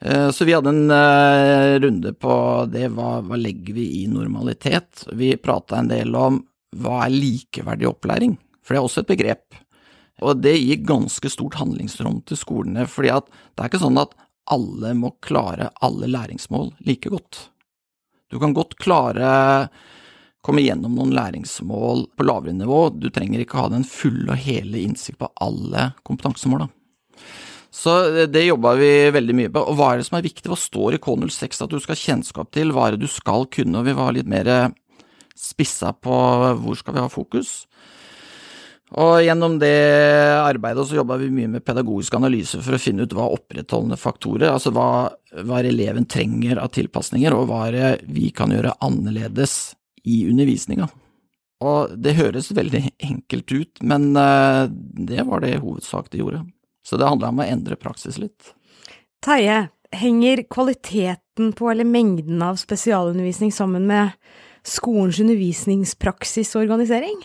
Eh, 0.00 0.30
så 0.30 0.44
vi 0.44 0.54
hadde 0.54 0.70
en 0.70 0.90
eh, 0.90 1.80
runde 1.80 2.12
på 2.12 2.34
det, 2.70 2.88
hva, 2.94 3.18
hva 3.24 3.38
legger 3.38 3.74
vi 3.74 3.88
i 4.02 4.06
normalitet? 4.06 5.06
Vi 5.12 5.34
prata 5.36 5.80
en 5.80 5.90
del 5.90 6.14
om 6.14 6.42
hva 6.78 7.02
er 7.06 7.14
likeverdig 7.14 7.88
opplæring, 7.88 8.36
for 8.62 8.74
det 8.74 8.80
er 8.80 8.86
også 8.86 9.02
et 9.02 9.12
begrep. 9.12 9.58
Og 10.22 10.40
det 10.42 10.56
gir 10.58 10.86
ganske 10.86 11.30
stort 11.30 11.58
handlingsrom 11.58 12.22
til 12.26 12.38
skolene, 12.38 12.86
fordi 12.90 13.12
det 13.14 13.62
er 13.62 13.70
ikke 13.70 13.82
sånn 13.82 14.00
at 14.02 14.14
alle 14.50 14.94
må 14.96 15.12
klare 15.24 15.70
alle 15.84 16.08
læringsmål 16.10 16.72
like 16.86 17.10
godt. 17.12 17.48
Du 18.28 18.38
kan 18.40 18.54
godt 18.56 18.76
klare 18.80 19.68
komme 20.44 20.62
gjennom 20.64 20.94
noen 20.96 21.12
læringsmål 21.16 22.06
på 22.16 22.26
lavere 22.26 22.54
nivå, 22.56 22.88
du 22.94 23.10
trenger 23.12 23.42
ikke 23.42 23.60
ha 23.60 23.68
den 23.72 23.86
fulle 23.88 24.32
og 24.32 24.42
hele 24.42 24.80
innsikt 24.84 25.20
på 25.20 25.30
alle 25.42 25.90
kompetansemåla. 26.08 26.68
Så 27.74 27.94
det 28.32 28.46
jobba 28.46 28.74
vi 28.78 28.90
veldig 29.14 29.34
mye 29.36 29.52
på. 29.52 29.62
Og 29.70 29.76
hva 29.78 29.92
er 29.92 30.00
det 30.00 30.08
som 30.08 30.18
er 30.18 30.24
viktig? 30.24 30.48
Hva 30.48 30.58
står 30.58 30.96
i 30.96 31.00
K06 31.04 31.64
at 31.64 31.72
du 31.72 31.78
skal 31.82 31.94
ha 31.94 32.02
kjennskap 32.02 32.52
til? 32.56 32.72
Hva 32.72 32.88
er 32.88 32.96
det 32.96 33.04
du 33.04 33.12
skal 33.12 33.46
kunne? 33.52 33.80
Og 33.80 33.88
vi 33.88 33.96
var 33.98 34.14
litt 34.16 34.30
mer 34.30 34.48
spissa 35.38 35.92
på 35.94 36.14
hvor 36.58 36.78
skal 36.78 36.96
vi 36.96 37.04
ha 37.04 37.10
fokus. 37.12 37.68
Og 38.96 39.18
gjennom 39.20 39.58
det 39.60 39.74
arbeidet 40.40 40.86
så 40.88 40.96
jobba 40.96 41.18
vi 41.20 41.28
mye 41.32 41.50
med 41.58 41.64
pedagogisk 41.66 42.14
analyse 42.16 42.60
for 42.64 42.76
å 42.76 42.80
finne 42.80 43.04
ut 43.04 43.12
hva 43.12 43.26
opprettholdende 43.34 43.98
faktorer, 44.00 44.48
altså 44.48 44.72
hva, 44.72 45.10
hva 45.44 45.58
eleven 45.60 46.08
trenger 46.08 46.60
av 46.62 46.72
tilpasninger, 46.72 47.36
og 47.36 47.50
hva 47.50 47.66
vi 48.08 48.30
kan 48.32 48.54
gjøre 48.54 48.78
annerledes 48.84 49.74
i 50.08 50.22
undervisninga. 50.30 50.88
Og 51.68 51.92
det 52.00 52.16
høres 52.16 52.52
veldig 52.54 52.84
enkelt 53.10 53.52
ut, 53.52 53.82
men 53.82 54.12
eh, 54.16 54.70
det 55.10 55.26
var 55.26 55.42
det 55.42 55.56
i 55.56 55.60
hovedsak 55.60 56.08
det 56.12 56.22
gjorde. 56.22 56.46
Så 56.84 56.96
det 56.96 57.08
handla 57.08 57.32
om 57.32 57.42
å 57.42 57.46
endre 57.48 57.76
praksis 57.80 58.18
litt. 58.20 58.54
Terje, 59.24 59.68
henger 59.92 60.44
kvaliteten 60.50 61.52
på 61.56 61.70
eller 61.70 61.88
mengden 61.88 62.42
av 62.44 62.58
spesialundervisning 62.60 63.52
sammen 63.54 63.86
med 63.88 64.14
skolens 64.66 65.20
undervisningspraksis 65.22 66.54
og 66.56 66.66
organisering? 66.66 67.20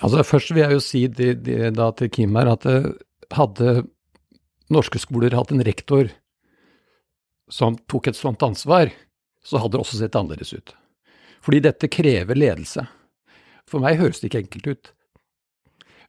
Altså 0.00 0.24
Først 0.26 0.50
vil 0.50 0.64
jeg 0.64 0.74
jo 0.74 0.82
si 0.82 1.04
det, 1.06 1.30
det, 1.46 1.74
da 1.78 1.90
til 1.94 2.10
Kim 2.10 2.34
her 2.38 2.50
at 2.56 2.66
eh, 2.66 2.90
hadde 3.34 3.84
norske 4.74 4.98
skoler 4.98 5.36
hatt 5.36 5.52
en 5.54 5.62
rektor 5.64 6.10
som 7.52 7.76
tok 7.90 8.08
et 8.10 8.18
sånt 8.18 8.42
ansvar, 8.42 8.90
så 9.44 9.60
hadde 9.60 9.76
det 9.76 9.84
også 9.84 10.00
sett 10.00 10.16
annerledes 10.18 10.54
ut. 10.56 10.72
Fordi 11.44 11.60
dette 11.62 11.90
krever 11.92 12.38
ledelse. 12.38 12.86
For 13.68 13.84
meg 13.84 14.00
høres 14.00 14.20
det 14.20 14.30
ikke 14.30 14.42
enkelt 14.46 14.70
ut. 14.72 14.92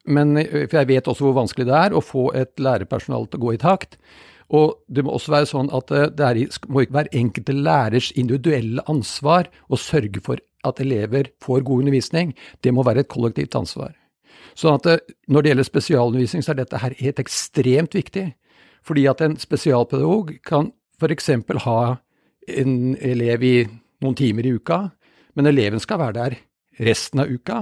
Men 0.06 0.38
eh, 0.38 0.66
jeg 0.66 0.90
vet 0.90 1.10
også 1.10 1.28
hvor 1.28 1.38
vanskelig 1.40 1.68
det 1.70 1.76
er 1.78 1.96
å 1.96 2.04
få 2.04 2.30
et 2.38 2.54
lærerpersonale 2.62 3.30
til 3.30 3.42
å 3.42 3.46
gå 3.46 3.56
i 3.56 3.62
takt. 3.62 4.00
Og 4.54 4.78
det 4.88 5.02
må 5.06 5.16
også 5.16 5.34
være 5.34 5.50
sånn 5.50 5.72
at 5.74 5.92
eh, 5.96 6.10
det 6.14 6.26
er, 6.28 6.42
må 6.70 6.86
ikke 6.86 7.00
være 7.00 7.18
enkelte 7.18 7.58
lærers 7.58 8.12
individuelle 8.20 8.86
ansvar 8.92 9.50
å 9.70 9.80
sørge 9.80 10.22
for 10.26 10.42
at 10.66 10.82
elever 10.82 11.32
får 11.44 11.66
god 11.66 11.86
undervisning. 11.86 12.34
Det 12.62 12.74
må 12.74 12.86
være 12.86 13.06
et 13.06 13.12
kollektivt 13.12 13.58
ansvar. 13.58 13.94
Sånn 14.58 14.78
at 14.80 14.90
eh, 14.90 15.16
når 15.32 15.44
det 15.44 15.54
gjelder 15.54 15.70
spesialundervisning, 15.70 16.46
så 16.46 16.54
er 16.54 16.62
dette 16.62 16.82
her 16.82 16.98
helt 17.02 17.22
ekstremt 17.22 17.98
viktig. 17.98 18.30
Fordi 18.86 19.08
at 19.10 19.24
en 19.26 19.40
spesialpedagog 19.42 20.36
kan 20.46 20.70
f.eks. 21.02 21.32
ha 21.66 21.80
en 22.56 22.76
elev 23.02 23.44
i 23.44 23.56
noen 24.04 24.18
timer 24.18 24.46
i 24.46 24.54
uka, 24.56 24.84
men 25.36 25.50
eleven 25.50 25.82
skal 25.82 26.00
være 26.00 26.16
der 26.20 26.36
resten 26.86 27.24
av 27.24 27.32
uka 27.32 27.58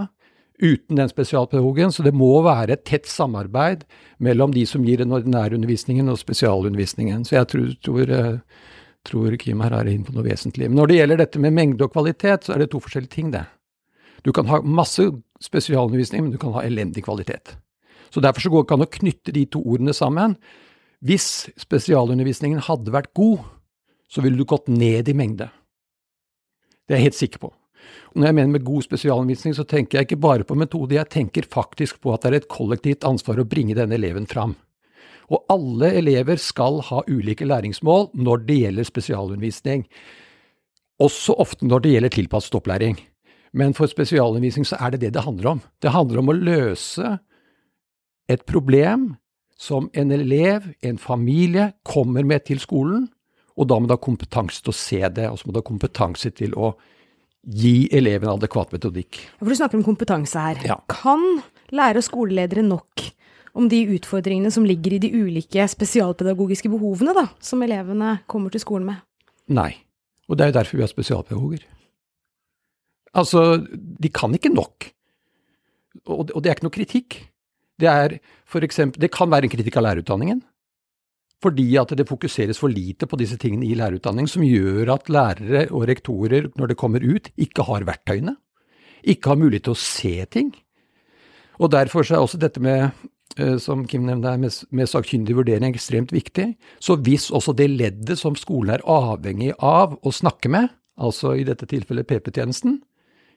uten 0.61 0.99
den 0.99 1.09
spesialpedagogen. 1.09 1.91
Så 1.91 2.03
det 2.05 2.13
må 2.15 2.31
være 2.45 2.77
et 2.77 2.85
tett 2.85 3.09
samarbeid 3.09 3.83
mellom 4.23 4.53
de 4.53 4.65
som 4.69 4.85
gir 4.85 5.01
den 5.01 5.13
ordinære 5.15 5.57
undervisningen 5.57 6.11
og 6.11 6.21
spesialundervisningen. 6.21 7.25
Så 7.25 7.37
jeg 7.39 7.49
tror, 7.51 7.73
tror, 7.83 8.13
eh, 8.13 8.39
tror 9.05 9.37
Kim 9.37 9.61
her 9.61 9.73
er 9.73 9.91
inne 9.91 10.05
på 10.05 10.15
noe 10.15 10.27
vesentlig. 10.27 10.69
Men 10.69 10.79
når 10.81 10.87
det 10.87 10.99
gjelder 10.99 11.17
dette 11.23 11.39
med 11.39 11.53
mengde 11.53 11.83
og 11.83 11.93
kvalitet, 11.93 12.45
så 12.45 12.53
er 12.53 12.63
det 12.63 12.71
to 12.71 12.79
forskjellige 12.83 13.15
ting, 13.15 13.31
det. 13.31 13.45
Du 14.23 14.31
kan 14.31 14.47
ha 14.47 14.61
masse 14.61 15.03
spesialundervisning, 15.43 16.23
men 16.23 16.31
du 16.31 16.37
kan 16.39 16.53
ha 16.53 16.63
elendig 16.63 17.03
kvalitet. 17.03 17.57
Så 18.13 18.21
derfor 18.21 18.41
så 18.41 18.49
går 18.49 18.61
det 18.61 18.67
ikke 18.67 18.77
an 18.77 18.85
å 18.85 18.93
knytte 18.93 19.33
de 19.33 19.45
to 19.45 19.59
ordene 19.59 19.93
sammen. 19.93 20.37
Hvis 21.03 21.49
spesialundervisningen 21.59 22.61
hadde 22.63 22.93
vært 22.93 23.11
god, 23.17 23.41
så 24.07 24.21
ville 24.21 24.37
du 24.37 24.45
gått 24.45 24.69
ned 24.71 25.09
i 25.09 25.17
mengde. 25.17 25.49
Det 26.87 26.95
er 26.95 27.01
jeg 27.01 27.09
helt 27.09 27.19
sikker 27.19 27.43
på. 27.43 27.51
Når 28.13 28.29
jeg 28.29 28.35
mener 28.37 28.51
med 28.53 28.65
god 28.65 28.85
spesialundervisning, 28.85 29.55
så 29.57 29.65
tenker 29.65 29.97
jeg 29.97 30.07
ikke 30.07 30.21
bare 30.21 30.45
på 30.45 30.57
metode, 30.57 30.95
jeg 30.95 31.09
tenker 31.09 31.47
faktisk 31.49 32.01
på 32.03 32.13
at 32.13 32.21
det 32.21 32.29
er 32.29 32.37
et 32.41 32.51
kollektivt 32.51 33.07
ansvar 33.09 33.41
å 33.41 33.47
bringe 33.49 33.73
denne 33.77 33.97
eleven 33.97 34.27
fram. 34.29 34.53
Og 35.33 35.47
alle 35.49 35.89
elever 35.97 36.37
skal 36.41 36.81
ha 36.89 37.01
ulike 37.07 37.47
læringsmål 37.47 38.11
når 38.13 38.45
det 38.45 38.59
gjelder 38.59 38.89
spesialundervisning. 38.89 39.87
Også 41.01 41.33
ofte 41.41 41.65
når 41.65 41.83
det 41.83 41.95
gjelder 41.95 42.13
tilpasset 42.13 42.59
opplæring. 42.59 42.99
Men 43.53 43.73
for 43.77 43.89
spesialundervisning 43.89 44.67
så 44.67 44.77
er 44.81 44.93
det 44.93 45.01
det 45.05 45.13
det 45.15 45.25
handler 45.25 45.55
om. 45.55 45.63
Det 45.81 45.93
handler 45.93 46.21
om 46.21 46.29
å 46.29 46.37
løse 46.37 47.17
et 48.29 48.45
problem 48.49 49.13
som 49.57 49.89
en 49.93 50.11
elev, 50.11 50.69
en 50.81 50.97
familie, 50.97 51.71
kommer 51.85 52.25
med 52.27 52.45
til 52.49 52.59
skolen, 52.59 53.07
og 53.57 53.69
da 53.69 53.77
må 53.77 53.87
du 53.87 53.93
ha 53.93 54.01
kompetanse 54.01 54.63
til 54.63 54.73
å 54.73 54.77
se 54.77 55.01
det, 55.13 55.29
og 55.29 55.37
så 55.39 55.47
må 55.47 55.53
du 55.53 55.61
ha 55.61 55.65
kompetanse 55.65 56.33
til 56.35 56.55
å 56.57 56.73
gi 57.43 57.89
eleven 57.91 58.29
adekvat 58.31 58.71
metodikk. 58.71 59.19
For 59.39 59.49
Du 59.49 59.55
snakker 59.55 59.79
om 59.79 59.83
kompetanse 59.85 60.39
her. 60.39 60.61
Ja. 60.63 60.77
Kan 60.91 61.43
lære- 61.71 61.99
og 61.99 62.07
skoleledere 62.07 62.63
nok 62.63 63.03
om 63.53 63.67
de 63.69 63.83
utfordringene 63.97 64.51
som 64.51 64.65
ligger 64.65 64.95
i 64.95 65.01
de 65.03 65.11
ulike 65.13 65.67
spesialpedagogiske 65.69 66.69
behovene 66.71 67.13
da, 67.13 67.27
som 67.43 67.61
elevene 67.61 68.19
kommer 68.27 68.49
til 68.53 68.63
skolen 68.63 68.87
med? 68.87 69.03
Nei. 69.53 69.75
Og 70.29 70.37
det 70.37 70.45
er 70.45 70.51
jo 70.53 70.59
derfor 70.59 70.77
vi 70.77 70.85
har 70.85 70.91
spesialpedagoger. 70.93 71.65
Altså, 73.13 73.67
de 73.67 74.09
kan 74.09 74.33
ikke 74.33 74.53
nok. 74.53 74.87
Og 76.09 76.31
det 76.31 76.49
er 76.49 76.55
ikke 76.55 76.65
noe 76.65 76.73
kritikk. 76.79 77.19
Det 77.79 77.89
er 77.89 78.17
for 78.49 78.65
eksempel, 78.65 79.01
det 79.01 79.11
kan 79.13 79.29
være 79.29 79.45
en 79.49 79.53
kritikk 79.53 79.77
av 79.77 79.85
lærerutdanningen. 79.85 80.41
Fordi 81.43 81.65
at 81.79 81.91
det 81.97 82.07
fokuseres 82.07 82.59
for 82.61 82.71
lite 82.71 83.07
på 83.09 83.19
disse 83.19 83.37
tingene 83.41 83.67
i 83.67 83.75
lærerutdanning, 83.75 84.29
som 84.31 84.45
gjør 84.47 84.93
at 84.95 85.09
lærere 85.11 85.65
og 85.71 85.87
rektorer, 85.89 86.47
når 86.55 86.71
det 86.71 86.79
kommer 86.79 87.03
ut, 87.03 87.27
ikke 87.35 87.65
har 87.67 87.87
verktøyene. 87.87 88.37
Ikke 89.03 89.33
har 89.33 89.41
mulighet 89.41 89.67
til 89.67 89.75
å 89.75 89.81
se 89.81 90.13
ting. 90.31 90.53
Og 91.59 91.73
derfor 91.73 92.07
er 92.07 92.21
også 92.23 92.39
dette 92.39 92.63
med, 92.63 92.95
eh, 93.37 93.57
som 93.59 93.83
Kim 93.87 94.05
nevnte 94.07 94.31
her, 94.31 94.39
med, 94.39 94.55
med 94.71 94.89
sakkyndig 94.89 95.35
vurdering 95.35 95.75
ekstremt 95.75 96.13
viktig. 96.15 96.53
Så 96.79 96.95
hvis 97.03 97.29
også 97.31 97.53
det 97.53 97.69
leddet 97.69 98.17
som 98.19 98.37
skolen 98.39 98.77
er 98.77 98.87
avhengig 98.87 99.51
av 99.59 99.99
å 99.99 100.15
snakke 100.15 100.49
med, 100.49 100.71
altså 100.97 101.35
i 101.35 101.43
dette 101.43 101.67
tilfellet 101.67 102.07
PP-tjenesten, 102.07 102.79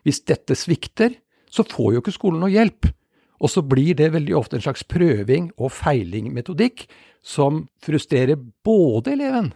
hvis 0.06 0.22
dette 0.22 0.54
svikter, 0.54 1.18
så 1.50 1.66
får 1.66 1.96
jo 1.96 2.02
ikke 2.04 2.14
skolen 2.14 2.42
noe 2.44 2.54
hjelp. 2.54 2.86
Og 3.40 3.52
så 3.52 3.62
blir 3.64 3.96
det 3.98 4.12
veldig 4.14 4.36
ofte 4.38 4.58
en 4.58 4.64
slags 4.64 4.86
prøving 4.88 5.50
og 5.56 5.74
feiling-metodikk 5.76 6.86
som 7.26 7.66
frustrerer 7.84 8.38
både 8.64 9.16
eleven 9.16 9.50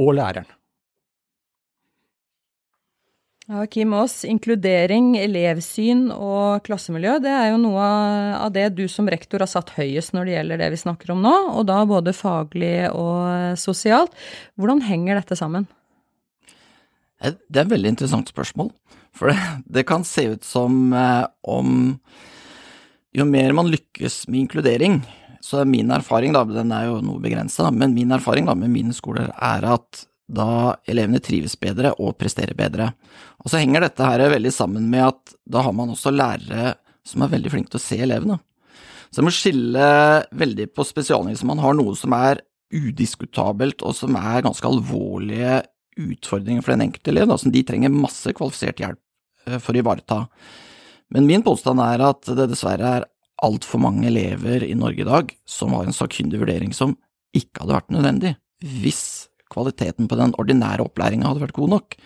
og 0.00 0.16
læreren. 0.16 0.48
Ja, 3.50 3.64
Kim 3.66 3.90
Aas, 3.98 4.20
inkludering, 4.22 5.16
elevsyn 5.18 6.04
og 6.14 6.62
klassemiljø, 6.68 7.16
det 7.24 7.32
er 7.34 7.48
jo 7.50 7.56
noe 7.58 7.86
av 8.36 8.52
det 8.54 8.68
du 8.78 8.84
som 8.86 9.10
rektor 9.10 9.42
har 9.42 9.50
satt 9.50 9.72
høyest 9.74 10.14
når 10.14 10.28
det 10.28 10.36
gjelder 10.36 10.60
det 10.62 10.68
vi 10.70 10.78
snakker 10.84 11.10
om 11.16 11.24
nå, 11.24 11.32
og 11.58 11.66
da 11.66 11.80
både 11.90 12.14
faglig 12.14 12.86
og 12.94 13.58
sosialt. 13.58 14.14
Hvordan 14.54 14.84
henger 14.86 15.18
dette 15.18 15.38
sammen? 15.40 15.66
Det 17.18 17.58
er 17.58 17.66
et 17.66 17.74
veldig 17.74 17.90
interessant 17.96 18.30
spørsmål, 18.30 18.70
for 19.18 19.32
det, 19.32 19.40
det 19.66 19.84
kan 19.88 20.06
se 20.06 20.28
ut 20.30 20.46
som 20.46 20.94
eh, 20.94 21.26
om 21.42 21.98
jo 23.16 23.26
mer 23.26 23.54
man 23.56 23.70
lykkes 23.70 24.22
med 24.28 24.44
inkludering, 24.44 25.00
så 25.40 25.62
er 25.62 25.70
min 25.70 25.90
erfaring, 25.94 26.34
da, 26.36 26.44
den 26.44 26.72
er 26.74 26.90
jo 26.90 27.00
noe 27.04 27.22
begrensa, 27.22 27.70
men 27.72 27.94
min 27.96 28.12
erfaring 28.12 28.48
da 28.48 28.54
med 28.58 28.72
mine 28.72 28.94
skoler 28.96 29.32
er 29.32 29.66
at 29.72 30.04
da 30.30 30.76
elevene 30.86 31.18
trives 31.22 31.56
bedre 31.58 31.94
og 31.98 32.14
presterer 32.20 32.54
bedre. 32.54 32.92
Og 33.42 33.50
så 33.50 33.58
henger 33.58 33.82
dette 33.86 34.06
her 34.06 34.22
veldig 34.30 34.52
sammen 34.54 34.86
med 34.92 35.08
at 35.08 35.34
da 35.48 35.64
har 35.66 35.74
man 35.74 35.90
også 35.90 36.12
lærere 36.14 36.76
som 37.06 37.24
er 37.24 37.32
veldig 37.32 37.50
flinke 37.50 37.72
til 37.72 37.80
å 37.80 37.82
se 37.82 37.98
elevene. 38.04 38.38
Så 39.10 39.20
jeg 39.20 39.26
må 39.26 39.34
skille 39.34 39.88
veldig 40.38 40.68
på 40.70 40.86
spesialundervisning. 40.86 41.50
Man 41.50 41.64
har 41.64 41.74
noe 41.74 41.96
som 41.98 42.14
er 42.14 42.44
udiskutabelt, 42.70 43.82
og 43.82 43.96
som 43.98 44.14
er 44.20 44.44
ganske 44.46 44.68
alvorlige 44.68 45.64
utfordringer 45.98 46.62
for 46.62 46.76
den 46.76 46.86
enkelte 46.86 47.10
elev, 47.10 47.26
da, 47.32 47.38
som 47.40 47.50
de 47.50 47.64
trenger 47.66 47.90
masse 47.90 48.30
kvalifisert 48.36 48.78
hjelp 48.78 49.00
eh, 49.48 49.58
for 49.58 49.74
å 49.74 49.82
ivareta. 49.82 50.20
Men 51.14 51.26
min 51.26 51.44
påstand 51.46 51.82
er 51.82 52.02
at 52.06 52.28
det 52.38 52.50
dessverre 52.52 52.94
er 53.00 53.08
altfor 53.44 53.80
mange 53.82 54.06
elever 54.10 54.64
i 54.66 54.76
Norge 54.78 55.02
i 55.02 55.08
dag 55.08 55.32
som 55.48 55.74
har 55.74 55.88
en 55.88 55.96
sakkyndig 55.96 56.42
vurdering 56.42 56.74
som 56.76 56.94
ikke 57.36 57.62
hadde 57.62 57.76
vært 57.76 57.94
nødvendig, 57.94 58.34
hvis 58.82 59.04
kvaliteten 59.50 60.10
på 60.10 60.18
den 60.18 60.34
ordinære 60.38 60.84
opplæringa 60.84 61.30
hadde 61.30 61.44
vært 61.46 61.56
god 61.56 61.72
nok. 61.74 61.96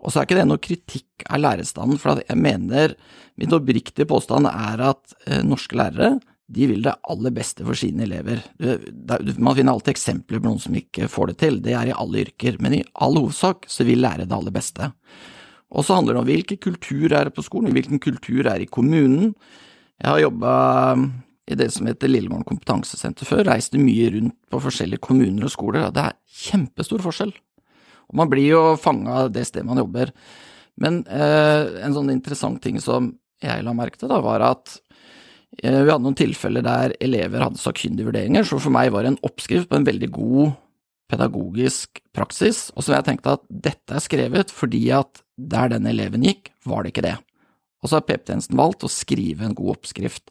Og 0.00 0.10
så 0.12 0.20
er 0.20 0.26
ikke 0.26 0.38
det 0.38 0.46
noe 0.48 0.62
kritikk 0.62 1.26
av 1.28 1.42
lærerstanden, 1.42 2.00
for 2.00 2.22
jeg 2.22 2.40
mener 2.40 2.94
min 3.40 3.54
oppriktige 3.54 4.08
påstand 4.08 4.48
er 4.48 4.84
at 4.90 5.16
eh, 5.26 5.42
norske 5.46 5.76
lærere 5.76 6.14
de 6.50 6.66
vil 6.66 6.82
det 6.82 6.96
aller 7.06 7.34
beste 7.34 7.62
for 7.62 7.78
sine 7.78 8.02
elever. 8.08 8.40
Man 8.58 9.54
finner 9.54 9.70
alltid 9.70 9.92
eksempler 9.92 10.40
på 10.40 10.48
noen 10.48 10.62
som 10.62 10.74
ikke 10.74 11.06
får 11.10 11.30
det 11.30 11.36
til, 11.44 11.60
det 11.62 11.76
er 11.78 11.92
i 11.92 11.94
alle 11.94 12.24
yrker, 12.24 12.58
men 12.62 12.80
i 12.80 12.86
all 12.98 13.20
hovedsak 13.20 13.68
så 13.70 13.86
vil 13.86 14.02
lære 14.02 14.26
det 14.26 14.34
aller 14.34 14.54
beste. 14.54 14.90
Og 15.70 15.86
så 15.86 15.96
handler 15.96 16.16
det 16.16 16.22
om 16.22 16.28
hvilken 16.28 16.60
kultur 16.62 17.12
er 17.14 17.28
det 17.28 17.34
på 17.36 17.44
skolen, 17.46 17.74
hvilken 17.76 18.02
kultur 18.02 18.42
er 18.42 18.58
det 18.58 18.66
i 18.66 18.72
kommunen. 18.72 19.34
Jeg 20.00 20.08
har 20.10 20.22
jobba 20.24 20.52
i 21.50 21.58
det 21.58 21.70
som 21.74 21.86
heter 21.86 22.10
Lillemorgen 22.10 22.46
kompetansesenter 22.46 23.26
før, 23.26 23.44
reiste 23.48 23.78
mye 23.78 24.10
rundt 24.16 24.36
på 24.50 24.62
forskjellige 24.66 25.02
kommuner 25.02 25.46
og 25.46 25.54
skoler, 25.54 25.86
og 25.86 25.94
det 25.96 26.04
er 26.08 26.18
kjempestor 26.44 27.02
forskjell. 27.04 27.32
Og 28.10 28.18
man 28.18 28.30
blir 28.30 28.48
jo 28.48 28.62
fanga 28.80 29.24
av 29.24 29.32
det 29.34 29.46
stedet 29.46 29.66
man 29.68 29.78
jobber. 29.82 30.10
Men 30.80 31.02
eh, 31.06 31.82
en 31.84 31.94
sånn 31.94 32.10
interessant 32.14 32.62
ting 32.62 32.78
som 32.82 33.12
jeg 33.42 33.64
la 33.64 33.74
merke 33.76 33.98
til, 33.98 34.10
da, 34.10 34.18
var 34.24 34.42
at 34.46 34.78
Eh, 35.58 35.82
vi 35.82 35.90
hadde 35.90 36.04
noen 36.04 36.18
tilfeller 36.18 36.64
der 36.64 36.94
elever 37.02 37.42
hadde 37.42 37.60
sakkyndige 37.60 38.08
vurderinger, 38.08 38.46
så 38.46 38.60
for 38.62 38.72
meg 38.74 38.92
var 38.94 39.04
det 39.04 39.14
en 39.14 39.22
oppskrift 39.26 39.70
på 39.70 39.80
en 39.80 39.86
veldig 39.86 40.10
god 40.14 40.52
pedagogisk 41.10 42.00
praksis, 42.16 42.68
og 42.76 42.86
så 42.86 42.96
jeg 42.96 43.06
tenkte 43.08 43.36
at 43.36 43.44
dette 43.50 43.96
er 43.96 44.04
skrevet 44.04 44.54
fordi 44.54 44.86
at 44.94 45.22
der 45.40 45.72
den 45.72 45.88
eleven 45.90 46.24
gikk, 46.26 46.52
var 46.68 46.84
det 46.84 46.94
ikke 46.94 47.06
det. 47.06 47.16
Og 47.80 47.88
så 47.88 47.96
har 47.96 48.06
PP-tjenesten 48.08 48.58
valgt 48.60 48.84
å 48.84 48.92
skrive 48.92 49.46
en 49.46 49.56
god 49.56 49.78
oppskrift. 49.78 50.26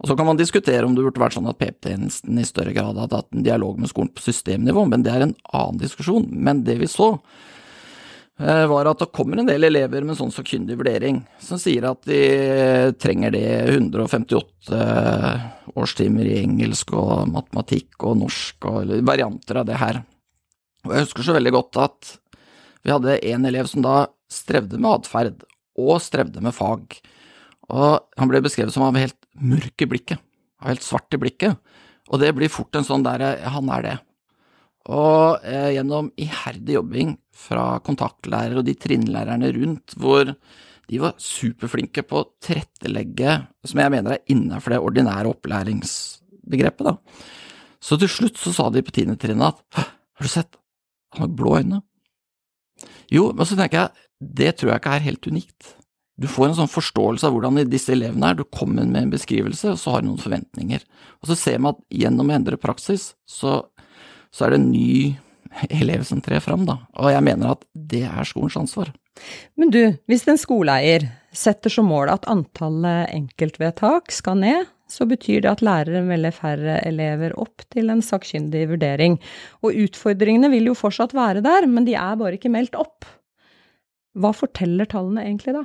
Og 0.00 0.08
så 0.08 0.16
kan 0.16 0.28
man 0.28 0.38
diskutere 0.40 0.84
om 0.84 0.94
det 0.96 1.04
burde 1.04 1.20
vært 1.20 1.36
sånn 1.36 1.48
at 1.50 1.58
PP-tjenesten 1.60 2.40
i 2.40 2.46
større 2.48 2.72
grad 2.76 2.96
hadde 3.00 3.20
hatt 3.20 3.36
en 3.36 3.44
dialog 3.44 3.80
med 3.80 3.92
skolen 3.92 4.12
på 4.16 4.24
systemnivå, 4.24 4.86
men 4.88 5.04
det 5.04 5.12
er 5.12 5.26
en 5.26 5.36
annen 5.52 5.82
diskusjon. 5.82 6.26
Men 6.32 6.64
det 6.64 6.78
vi 6.80 6.88
så, 6.90 7.14
Eh, 8.36 8.66
var 8.66 8.84
at 8.84 9.00
det 9.00 9.14
kommer 9.16 9.40
en 9.40 9.48
del 9.48 9.64
elever 9.64 10.04
med 10.04 10.18
sånn 10.18 10.32
sakkyndig 10.32 10.76
vurdering, 10.76 11.22
som 11.40 11.56
sier 11.60 11.86
at 11.88 12.02
de 12.04 12.92
trenger 13.00 13.32
det 13.32 13.46
158 13.72 14.80
årstimer 15.72 16.28
i 16.28 16.42
engelsk 16.42 16.92
og 17.00 17.30
matematikk 17.32 18.04
og 18.04 18.18
norsk 18.20 18.68
og 18.68 18.92
varianter 19.08 19.62
av 19.62 19.70
det 19.70 19.80
her. 19.80 20.02
Og 20.86 20.94
jeg 20.94 21.06
husker 21.08 21.26
så 21.26 21.36
veldig 21.36 21.52
godt 21.56 21.80
at 21.82 22.14
vi 22.86 22.94
hadde 22.94 23.18
en 23.32 23.48
elev 23.48 23.68
som 23.70 23.82
da 23.84 24.06
strevde 24.30 24.78
med 24.78 25.00
atferd, 25.00 25.44
og 25.76 25.98
strevde 26.02 26.42
med 26.44 26.54
fag. 26.56 26.98
Og 27.74 28.04
han 28.16 28.30
ble 28.30 28.40
beskrevet 28.44 28.74
som 28.74 28.86
var 28.86 29.00
helt 29.00 29.18
mørk 29.36 29.82
i 29.82 29.88
blikket, 29.90 30.22
helt 30.64 30.84
svart 30.86 31.12
i 31.14 31.20
blikket. 31.20 31.58
Og 32.06 32.22
det 32.22 32.30
blir 32.36 32.52
fort 32.52 32.78
en 32.78 32.86
sånn 32.86 33.04
derre, 33.04 33.34
ja, 33.40 33.50
han 33.56 33.70
er 33.74 33.86
det. 33.86 33.96
Og 34.86 35.42
eh, 35.42 35.72
gjennom 35.74 36.12
iherdig 36.22 36.76
jobbing 36.76 37.16
fra 37.34 37.80
kontaktlærere 37.84 38.62
og 38.62 38.68
de 38.68 38.76
trinnlærerne 38.78 39.50
rundt, 39.56 39.96
hvor 39.98 40.30
de 40.86 41.00
var 41.02 41.16
superflinke 41.18 42.04
på 42.06 42.20
å 42.20 42.28
tilrettelegge, 42.42 43.40
som 43.66 43.82
jeg 43.82 43.92
mener 43.96 44.14
er 44.14 44.30
innenfor 44.30 44.76
det 44.76 44.84
ordinære 44.86 45.32
opplæringsbegrepet, 45.34 46.86
da. 46.86 46.94
Så 47.82 47.98
til 48.00 48.10
slutt 48.10 48.38
så 48.38 48.54
sa 48.54 48.68
de 48.70 48.84
på 48.86 48.94
tiende 48.94 49.18
trinnet 49.20 49.58
at 49.58 49.82
har 49.82 50.24
du 50.24 50.30
sett, 50.30 50.54
han 51.16 51.26
har 51.26 51.36
blå 51.36 51.56
øyne. 51.58 51.80
Jo, 53.12 53.30
men 53.32 53.48
så 53.48 53.58
tenker 53.58 53.84
jeg, 53.84 54.06
det 54.40 54.54
tror 54.56 54.72
jeg 54.72 54.82
ikke 54.82 54.94
er 54.96 55.06
helt 55.06 55.28
unikt. 55.30 55.72
Du 56.16 56.26
får 56.30 56.48
en 56.48 56.58
sånn 56.62 56.72
forståelse 56.72 57.28
av 57.28 57.34
hvordan 57.34 57.60
disse 57.68 57.92
elevene 57.92 58.30
er, 58.32 58.38
du 58.38 58.46
kommer 58.48 58.86
med 58.88 59.02
en 59.02 59.12
beskrivelse, 59.12 59.74
og 59.74 59.80
så 59.80 59.92
har 59.92 60.02
du 60.02 60.08
noen 60.08 60.22
forventninger. 60.22 60.84
Og 61.20 61.28
så 61.28 61.36
ser 61.36 61.60
man 61.60 61.76
at 61.76 61.82
gjennom 61.92 62.32
å 62.32 62.36
endre 62.38 62.60
praksis, 62.60 63.10
så 63.28 63.60
så 64.36 64.46
er 64.46 64.52
det 64.52 64.60
en 64.60 64.72
ny 64.72 65.16
elev 65.72 66.04
som 66.04 66.20
trer 66.24 66.42
fram, 66.44 66.66
da. 66.68 66.80
Og 67.00 67.08
jeg 67.12 67.24
mener 67.24 67.54
at 67.54 67.62
det 67.72 68.04
er 68.04 68.28
skolens 68.28 68.58
ansvar. 68.60 68.90
Men 69.56 69.72
du, 69.72 69.80
hvis 70.10 70.26
en 70.28 70.40
skoleeier 70.40 71.06
setter 71.36 71.72
som 71.72 71.88
mål 71.90 72.10
at 72.12 72.26
antallet 72.30 73.12
enkeltvedtak 73.14 74.10
skal 74.14 74.40
ned, 74.40 74.72
så 74.90 75.06
betyr 75.08 75.42
det 75.42 75.50
at 75.50 75.62
lærere 75.66 76.02
melder 76.06 76.34
færre 76.34 76.78
elever 76.86 77.34
opp 77.42 77.64
til 77.74 77.90
en 77.90 78.02
sakkyndig 78.04 78.68
vurdering. 78.70 79.18
Og 79.66 79.74
utfordringene 79.86 80.50
vil 80.52 80.70
jo 80.70 80.76
fortsatt 80.78 81.14
være 81.16 81.42
der, 81.44 81.66
men 81.70 81.88
de 81.88 81.96
er 81.98 82.18
bare 82.18 82.38
ikke 82.38 82.52
meldt 82.54 82.78
opp. 82.78 83.08
Hva 84.16 84.30
forteller 84.32 84.88
tallene 84.88 85.26
egentlig 85.26 85.56
da? 85.58 85.64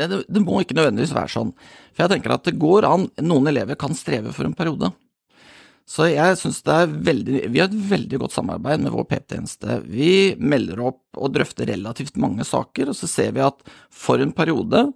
Det, 0.00 0.22
det, 0.28 0.40
må 0.44 0.60
ikke 0.62 0.76
nødvendigvis 0.78 1.14
være 1.16 1.32
sånn. 1.32 1.54
For 1.92 2.04
jeg 2.04 2.14
tenker 2.14 2.36
at 2.36 2.46
det 2.46 2.60
går 2.60 2.86
an, 2.88 3.08
noen 3.24 3.50
elever 3.50 3.76
kan 3.80 3.96
streve 3.96 4.32
for 4.36 4.48
en 4.48 4.56
periode. 4.56 4.92
Så 5.90 6.06
jeg 6.06 6.38
syns 6.38 6.60
det 6.62 6.74
er 6.74 6.92
veldig 7.10 7.38
Vi 7.50 7.58
har 7.58 7.66
et 7.66 7.88
veldig 7.90 8.20
godt 8.22 8.34
samarbeid 8.36 8.84
med 8.84 8.94
vår 8.94 9.08
PP-tjeneste. 9.10 9.80
Vi 9.90 10.36
melder 10.38 10.84
opp 10.92 11.18
og 11.18 11.32
drøfter 11.34 11.66
relativt 11.72 12.20
mange 12.20 12.46
saker, 12.46 12.92
og 12.92 12.98
så 12.98 13.10
ser 13.10 13.34
vi 13.34 13.42
at 13.42 13.64
for 13.90 14.22
en 14.22 14.34
periode, 14.36 14.90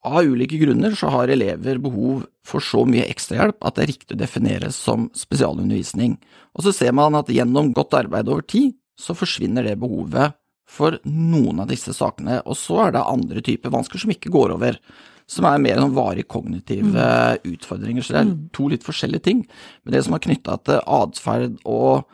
av 0.00 0.24
ulike 0.24 0.56
grunner, 0.56 0.94
så 0.96 1.10
har 1.12 1.28
elever 1.28 1.76
behov 1.82 2.22
for 2.46 2.64
så 2.64 2.86
mye 2.88 3.04
ekstrahjelp 3.12 3.58
at 3.68 3.76
det 3.76 3.82
er 3.82 3.90
riktig 3.90 4.16
å 4.16 4.20
defineres 4.22 4.78
som 4.80 5.10
spesialundervisning. 5.12 6.14
Og 6.56 6.64
så 6.64 6.72
ser 6.72 6.94
man 6.96 7.18
at 7.18 7.28
gjennom 7.28 7.74
godt 7.76 7.98
arbeid 7.98 8.30
over 8.32 8.46
tid, 8.48 8.72
så 8.96 9.12
forsvinner 9.16 9.66
det 9.68 9.76
behovet 9.80 10.38
for 10.70 10.96
noen 11.04 11.60
av 11.60 11.68
disse 11.68 11.92
sakene. 11.96 12.40
Og 12.48 12.56
så 12.56 12.86
er 12.86 12.96
det 12.96 13.04
andre 13.04 13.44
typer 13.44 13.74
vansker 13.74 14.00
som 14.00 14.12
ikke 14.14 14.32
går 14.32 14.56
over 14.56 14.80
som 15.30 15.46
er 15.46 15.62
mer 15.62 15.78
sånn 15.78 15.94
varig 15.94 16.26
kognitive 16.30 16.90
mm. 16.90 17.50
utfordringer. 17.52 18.02
Så 18.02 18.14
det 18.14 18.20
er 18.22 18.30
mm. 18.32 18.38
to 18.56 18.68
litt 18.72 18.86
forskjellige 18.86 19.26
ting. 19.28 19.44
Men 19.84 19.94
det 19.94 20.02
som 20.06 20.16
er 20.16 20.24
knytta 20.26 20.58
til 20.66 20.84
atferd 21.00 21.58
og 21.68 22.06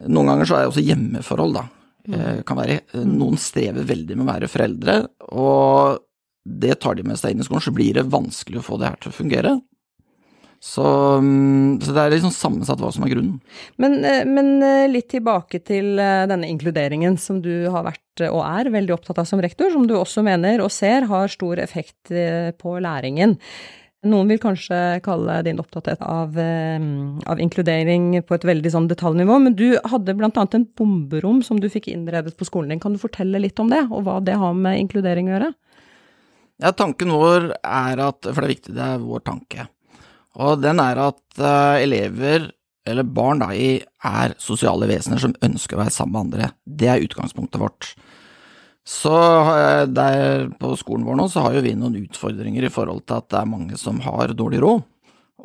Noen 0.00 0.30
ganger 0.30 0.48
så 0.48 0.54
er 0.56 0.62
det 0.62 0.68
også 0.70 0.80
hjemmeforhold, 0.80 1.58
da. 1.58 1.62
Mm. 2.08 2.14
Eh, 2.16 2.36
kan 2.48 2.56
være, 2.56 2.78
eh, 2.80 3.02
mm. 3.04 3.10
noen 3.20 3.34
strever 3.36 3.84
veldig 3.84 4.14
med 4.16 4.24
å 4.24 4.28
være 4.30 4.48
foreldre, 4.48 4.94
og 5.36 5.98
det 6.48 6.78
tar 6.80 6.96
de 6.96 7.04
med 7.04 7.20
seg 7.20 7.34
inn 7.34 7.42
i 7.42 7.44
skolen, 7.44 7.66
så 7.66 7.74
blir 7.76 7.98
det 7.98 8.06
vanskelig 8.08 8.62
å 8.62 8.64
få 8.64 8.78
det 8.80 8.88
her 8.88 8.96
til 9.02 9.12
å 9.12 9.18
fungere. 9.18 9.52
Så, 10.60 10.84
mm, 10.84 11.80
så, 11.80 11.94
det 11.96 12.02
er 12.02 12.12
liksom 12.12 12.32
sammensatt 12.36 12.82
hva 12.82 12.90
som 12.92 13.06
er 13.06 13.14
grunnen. 13.14 13.38
Men, 13.80 13.94
eh, 14.04 14.26
men, 14.28 14.58
eh, 14.62 14.90
litt 14.92 15.08
tilbake 15.08 15.62
til 15.64 15.96
eh, 15.96 16.26
denne 16.28 16.50
inkluderingen 16.52 17.16
som 17.16 17.38
du 17.40 17.64
har 17.72 17.86
vært 17.86 18.26
og 18.28 18.42
er 18.44 18.68
veldig 18.68 18.92
opptatt 18.92 19.22
av 19.22 19.24
som 19.24 19.40
rektor, 19.40 19.70
som 19.72 19.86
du 19.88 19.94
også 19.96 20.20
mener 20.26 20.60
og 20.60 20.68
ser 20.74 21.06
har 21.08 21.30
stor 21.32 21.62
effekt 21.62 22.10
på 22.60 22.74
læringen. 22.84 23.38
Noen 24.04 24.28
vil 24.28 24.42
kanskje 24.42 25.00
kalle 25.00 25.38
din 25.46 25.62
opptatthet 25.62 26.02
av, 26.04 26.36
av, 26.36 27.40
inkludering 27.40 28.18
på 28.28 28.36
et 28.36 28.44
veldig 28.44 28.74
sånn 28.74 28.90
detaljnivå, 28.90 29.38
men 29.40 29.56
du 29.56 29.78
hadde 29.88 30.18
annet 30.18 30.58
en 30.58 30.68
bomberom 30.76 31.40
som 31.46 31.62
du 31.62 31.70
fikk 31.72 31.88
innredet 31.88 32.36
på 32.36 32.44
skolen 32.44 32.74
din. 32.74 32.82
Kan 32.84 32.92
du 32.92 33.00
fortelle 33.00 33.40
litt 33.40 33.56
om 33.62 33.72
det, 33.72 33.86
og 33.88 34.04
hva 34.04 34.18
det 34.20 34.36
har 34.36 34.52
med 34.52 34.82
inkludering 34.82 35.32
å 35.32 35.36
gjøre? 35.38 35.52
Ja, 36.60 36.76
tanken 36.76 37.16
vår 37.16 37.54
er 37.56 38.04
at, 38.10 38.20
for 38.26 38.42
det 38.42 38.50
er 38.50 38.56
viktig, 38.58 38.76
det 38.76 38.84
er 38.84 39.00
vår 39.00 39.24
tanke, 39.24 39.70
og 40.38 40.60
den 40.62 40.82
er 40.82 41.00
at 41.08 41.22
uh, 41.40 41.80
elever, 41.80 42.50
eller 42.86 43.06
barn 43.06 43.42
da, 43.42 43.50
er 43.54 44.36
sosiale 44.40 44.88
vesener 44.90 45.20
som 45.22 45.34
ønsker 45.42 45.76
å 45.76 45.82
være 45.82 45.94
sammen 45.94 46.14
med 46.14 46.22
andre. 46.22 46.52
Det 46.64 46.90
er 46.90 47.04
utgangspunktet 47.04 47.60
vårt. 47.62 47.92
Så 48.86 49.12
der 49.92 50.48
på 50.58 50.72
skolen 50.80 51.04
vår 51.06 51.18
nå, 51.18 51.26
så 51.30 51.44
har 51.44 51.54
jo 51.54 51.62
vi 51.62 51.74
noen 51.78 51.98
utfordringer 52.00 52.64
i 52.66 52.72
forhold 52.72 53.04
til 53.04 53.20
at 53.20 53.28
det 53.30 53.42
er 53.42 53.50
mange 53.50 53.76
som 53.78 54.00
har 54.02 54.32
dårlig 54.34 54.62
råd. 54.64 54.80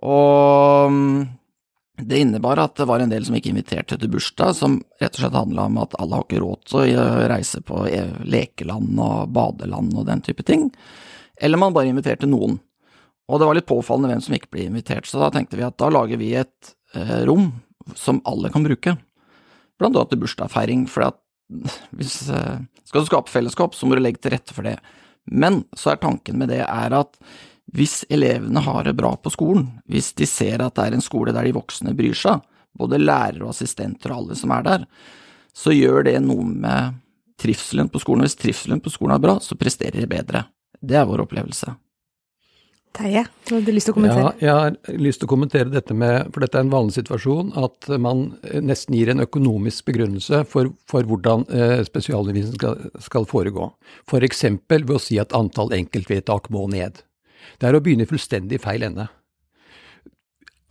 Og 0.06 0.92
mm, 0.92 1.20
det 1.98 2.20
innebar 2.20 2.60
at 2.60 2.76
det 2.76 2.88
var 2.90 3.00
en 3.00 3.12
del 3.12 3.26
som 3.26 3.36
ikke 3.38 3.54
inviterte 3.54 3.98
til 4.00 4.12
bursdag, 4.12 4.56
som 4.58 4.80
rett 5.00 5.16
og 5.16 5.22
slett 5.22 5.38
handla 5.38 5.68
om 5.70 5.78
at 5.80 5.96
alle 6.00 6.20
har 6.20 6.26
ikke 6.28 6.42
råd 6.44 6.64
til 6.68 6.98
å 7.00 7.06
reise 7.32 7.62
på 7.64 7.86
e, 7.88 8.02
lekeland 8.28 9.00
og 9.00 9.30
badeland 9.36 9.96
og 9.96 10.08
den 10.10 10.24
type 10.26 10.44
ting. 10.48 10.68
Eller 11.40 11.60
man 11.60 11.76
bare 11.76 11.92
inviterte 11.92 12.28
noen. 12.28 12.60
Og 13.26 13.42
det 13.42 13.48
var 13.50 13.58
litt 13.58 13.70
påfallende 13.70 14.14
hvem 14.14 14.24
som 14.26 14.36
ikke 14.38 14.52
ble 14.54 14.68
invitert, 14.70 15.08
så 15.10 15.22
da 15.22 15.32
tenkte 15.34 15.58
vi 15.58 15.66
at 15.66 15.78
da 15.82 15.90
lager 15.94 16.20
vi 16.22 16.34
et 16.38 16.76
eh, 16.94 17.24
rom 17.26 17.50
som 17.98 18.22
alle 18.30 18.52
kan 18.54 18.66
bruke, 18.66 18.96
blant 19.80 19.98
annet 19.98 20.14
til 20.14 20.22
bursdagsfeiring, 20.22 20.86
for 20.92 21.10
at 21.10 21.20
hvis 21.98 22.20
eh, 22.30 22.62
skal 22.86 23.04
du 23.04 23.10
skape 23.10 23.34
fellesskap, 23.34 23.76
så 23.78 23.90
må 23.90 23.98
du 23.98 24.04
legge 24.06 24.22
til 24.22 24.36
rette 24.36 24.54
for 24.56 24.68
det. 24.68 24.78
Men 25.26 25.64
så 25.78 25.94
er 25.94 26.02
tanken 26.02 26.38
med 26.42 26.52
det 26.54 26.62
er 26.66 26.96
at 26.96 27.18
hvis 27.76 28.04
elevene 28.14 28.62
har 28.62 28.86
det 28.86 28.94
bra 28.98 29.16
på 29.18 29.32
skolen, 29.34 29.68
hvis 29.90 30.12
de 30.20 30.28
ser 30.30 30.62
at 30.62 30.76
det 30.78 30.86
er 30.86 30.98
en 30.98 31.04
skole 31.04 31.34
der 31.34 31.48
de 31.48 31.56
voksne 31.56 31.96
bryr 31.98 32.18
seg, 32.18 32.44
både 32.78 33.02
lærere 33.02 33.48
og 33.48 33.56
assistenter 33.56 34.14
og 34.14 34.22
alle 34.22 34.38
som 34.38 34.54
er 34.54 34.68
der, 34.68 34.86
så 35.56 35.74
gjør 35.74 36.06
det 36.06 36.20
noe 36.22 36.46
med 36.46 37.00
trivselen 37.42 37.90
på 37.90 38.02
skolen. 38.04 38.26
Hvis 38.28 38.38
trivselen 38.38 38.84
på 38.84 38.94
skolen 38.94 39.16
er 39.18 39.24
bra, 39.24 39.40
så 39.42 39.58
presterer 39.58 39.98
de 40.04 40.12
bedre. 40.12 40.46
Det 40.80 41.00
er 41.00 41.08
vår 41.10 41.26
opplevelse. 41.26 41.74
Terje, 42.96 43.26
du 43.50 43.72
lyst 43.74 43.90
til 43.90 43.94
å 43.94 43.98
kommentere? 43.98 44.30
Ja, 44.40 44.46
jeg 44.46 44.54
har 44.56 45.00
lyst 45.02 45.20
til 45.20 45.28
å 45.28 45.32
kommentere 45.34 45.72
dette 45.72 45.96
med, 45.98 46.30
for 46.32 46.46
dette 46.46 46.60
er 46.60 46.64
en 46.64 46.72
vanlig 46.72 46.96
situasjon, 46.96 47.52
at 47.60 47.90
man 48.02 48.24
nesten 48.64 48.96
gir 48.96 49.12
en 49.12 49.24
økonomisk 49.26 49.90
begrunnelse 49.90 50.44
for, 50.52 50.72
for 50.88 51.08
hvordan 51.10 51.44
eh, 51.52 51.82
spesialundervisning 51.88 52.56
skal, 52.56 52.80
skal, 53.04 53.28
foregå. 53.28 53.68
F.eks. 54.08 54.46
ved 54.72 54.96
å 54.96 55.02
si 55.02 55.20
at 55.20 55.36
antall 55.36 55.76
enkeltvedtak 55.76 56.48
må 56.56 56.66
ned. 56.72 57.04
Det 57.60 57.68
er 57.68 57.76
å 57.76 57.84
begynne 57.84 58.08
fullstendig 58.08 58.62
feil 58.64 58.88
ende. 58.88 59.10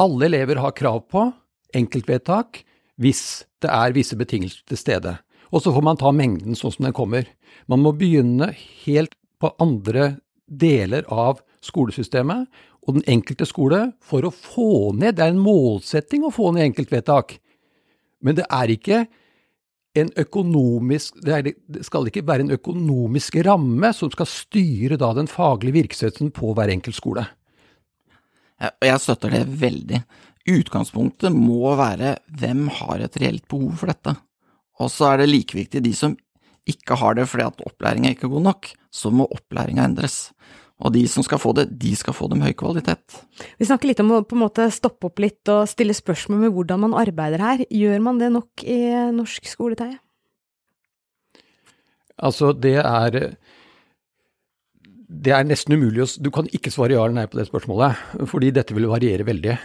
Alle 0.01 0.27
elever 0.31 0.63
har 0.65 0.75
krav 0.75 1.05
på 1.13 1.29
enkeltvedtak 1.77 2.65
hvis 3.01 3.45
det 3.63 3.71
er 3.71 3.95
visse 3.95 4.17
betingelser 4.17 4.65
til 4.71 4.81
stede. 4.81 5.19
Og 5.55 5.63
så 5.63 5.75
får 5.75 5.85
man 5.85 6.01
ta 6.01 6.11
mengden 6.15 6.57
sånn 6.59 6.73
som 6.75 6.89
den 6.89 6.97
kommer. 6.97 7.29
Man 7.71 7.85
må 7.85 7.93
begynne 7.95 8.55
helt 8.87 9.15
på 9.43 9.53
andre 9.63 10.17
deler 10.49 11.07
av 11.13 11.43
skolesystemet 11.65 12.47
og 12.85 12.99
den 12.99 13.07
enkelte 13.17 13.47
skole 13.49 13.81
for 14.05 14.27
å 14.27 14.33
få 14.35 14.93
ned 14.97 15.17
Det 15.17 15.27
er 15.27 15.35
en 15.35 15.43
målsetting 15.43 16.25
å 16.25 16.33
få 16.35 16.53
ned 16.53 16.69
enkeltvedtak. 16.71 17.39
Men 18.25 18.39
det 18.39 18.47
er 18.53 18.73
ikke 18.73 19.05
en 19.95 20.11
økonomisk 20.19 21.21
det, 21.23 21.33
er, 21.33 21.55
det, 21.71 21.85
skal 21.87 22.09
ikke 22.11 22.25
være 22.27 22.47
en 22.49 22.57
økonomisk 22.57 23.39
ramme 23.47 23.93
som 23.95 24.11
skal 24.13 24.29
styre 24.29 24.99
da 25.01 25.13
den 25.15 25.31
faglige 25.31 25.79
virksomheten 25.85 26.33
på 26.35 26.53
hver 26.57 26.73
enkelt 26.73 26.99
skole. 26.99 27.27
Jeg 28.59 29.01
støtter 29.03 29.35
det 29.35 29.45
veldig. 29.61 30.01
Utgangspunktet 30.55 31.35
må 31.35 31.75
være 31.79 32.17
hvem 32.41 32.67
har 32.81 33.05
et 33.05 33.17
reelt 33.23 33.47
behov 33.51 33.79
for 33.81 33.93
dette. 33.93 34.15
Og 34.83 34.91
så 34.91 35.13
er 35.13 35.23
det 35.23 35.31
like 35.31 35.57
viktig 35.57 35.83
de 35.85 35.95
som 35.97 36.17
ikke 36.69 36.97
har 36.99 37.17
det 37.19 37.27
fordi 37.29 37.47
at 37.47 37.65
opplæringa 37.69 38.15
ikke 38.15 38.27
er 38.29 38.35
god 38.35 38.47
nok, 38.49 38.69
så 38.91 39.13
må 39.13 39.27
opplæringa 39.31 39.85
endres. 39.85 40.33
Og 40.83 40.91
de 40.95 41.05
som 41.07 41.23
skal 41.23 41.39
få 41.39 41.53
det, 41.55 41.69
de 41.79 41.93
skal 41.95 42.17
få 42.17 42.27
det 42.31 42.39
med 42.39 42.51
høy 42.51 42.57
kvalitet. 42.59 43.21
Vi 43.61 43.67
snakker 43.69 43.93
litt 43.93 44.01
om 44.03 44.11
å 44.17 44.25
på 44.27 44.35
en 44.35 44.43
måte 44.43 44.67
stoppe 44.75 45.07
opp 45.07 45.23
litt 45.23 45.47
og 45.53 45.69
stille 45.71 45.95
spørsmål 45.95 46.41
med 46.47 46.55
hvordan 46.57 46.83
man 46.83 46.97
arbeider 46.99 47.43
her. 47.43 47.63
Gjør 47.71 48.03
man 48.03 48.19
det 48.19 48.33
nok 48.35 48.65
i 48.67 48.81
norsk 49.15 49.47
skole, 49.47 49.79
Terje? 49.79 50.01
Altså, 52.15 52.53
det 52.53 52.79
er 52.79 53.37
Det 55.15 55.33
er 55.35 55.45
nesten 55.45 55.75
umulig 55.75 56.03
å 56.03 56.23
Du 56.23 56.31
kan 56.31 56.47
ikke 56.47 56.71
svare 56.71 56.95
ja 56.95 57.05
eller 57.05 57.15
nei 57.15 57.27
på 57.27 57.39
det 57.39 57.47
spørsmålet, 57.47 58.27
fordi 58.27 58.51
dette 58.51 58.75
vil 58.75 58.91
variere 58.91 59.27
veldig. 59.27 59.57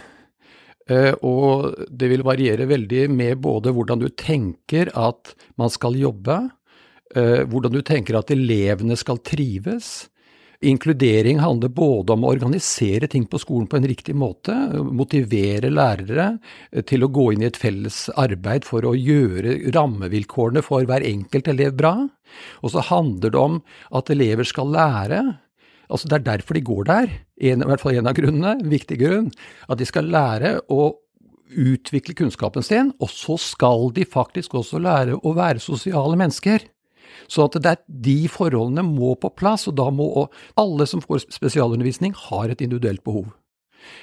Eh, 0.90 1.14
og 1.22 1.74
det 1.90 2.08
vil 2.10 2.24
variere 2.26 2.66
veldig 2.66 3.08
med 3.10 3.38
både 3.42 3.72
hvordan 3.74 4.00
du 4.00 4.08
tenker 4.10 4.90
at 4.94 5.34
man 5.58 5.70
skal 5.70 5.94
jobbe, 5.98 6.50
eh, 7.14 7.42
hvordan 7.46 7.72
du 7.72 7.82
tenker 7.82 8.18
at 8.18 8.30
elevene 8.30 8.96
skal 8.98 9.18
trives, 9.18 10.08
Inkludering 10.60 11.38
handler 11.40 11.70
både 11.72 12.12
om 12.12 12.24
å 12.24 12.30
organisere 12.34 13.08
ting 13.08 13.24
på 13.24 13.38
skolen 13.40 13.68
på 13.70 13.78
en 13.78 13.86
riktig 13.88 14.12
måte, 14.12 14.52
motivere 14.84 15.70
lærere 15.72 16.34
til 16.90 17.06
å 17.06 17.08
gå 17.08 17.30
inn 17.32 17.46
i 17.46 17.48
et 17.48 17.56
felles 17.56 18.02
arbeid 18.20 18.66
for 18.68 18.84
å 18.84 18.92
gjøre 18.92 19.72
rammevilkårene 19.72 20.60
for 20.66 20.84
hver 20.84 21.06
enkelt 21.08 21.48
elev 21.48 21.78
bra. 21.80 21.94
Og 22.60 22.74
så 22.74 22.84
handler 22.90 23.32
det 23.32 23.40
om 23.40 23.56
at 23.96 24.12
elever 24.12 24.44
skal 24.44 24.68
lære. 24.74 25.22
Altså 25.88 26.10
Det 26.12 26.18
er 26.18 26.28
derfor 26.28 26.58
de 26.58 26.66
går 26.68 26.84
der, 26.90 27.14
en, 27.40 27.64
i 27.64 27.70
hvert 27.70 27.80
fall 27.80 27.96
en 27.96 28.10
av 28.12 28.18
grunnene, 28.20 28.58
en 28.60 28.74
viktig 28.74 28.98
grunn. 29.00 29.30
At 29.64 29.80
de 29.80 29.88
skal 29.88 30.12
lære 30.12 30.58
å 30.68 30.90
utvikle 31.50 32.14
kunnskapen 32.20 32.62
sin, 32.62 32.92
og 33.00 33.08
så 33.08 33.38
skal 33.40 33.88
de 33.96 34.04
faktisk 34.04 34.60
også 34.60 34.78
lære 34.82 35.16
å 35.24 35.32
være 35.34 35.62
sosiale 35.62 36.20
mennesker. 36.20 36.68
Så 37.30 37.46
at 37.46 37.58
det 37.58 37.74
er 37.74 37.82
de 37.86 38.16
forholdene 38.30 38.84
må 38.86 39.14
på 39.20 39.32
plass, 39.34 39.68
og 39.70 39.76
da 39.80 39.88
må 39.94 40.28
alle 40.60 40.86
som 40.88 41.02
får 41.04 41.26
spesialundervisning, 41.28 42.14
har 42.28 42.50
et 42.52 42.64
individuelt 42.64 43.04
behov. 43.06 43.30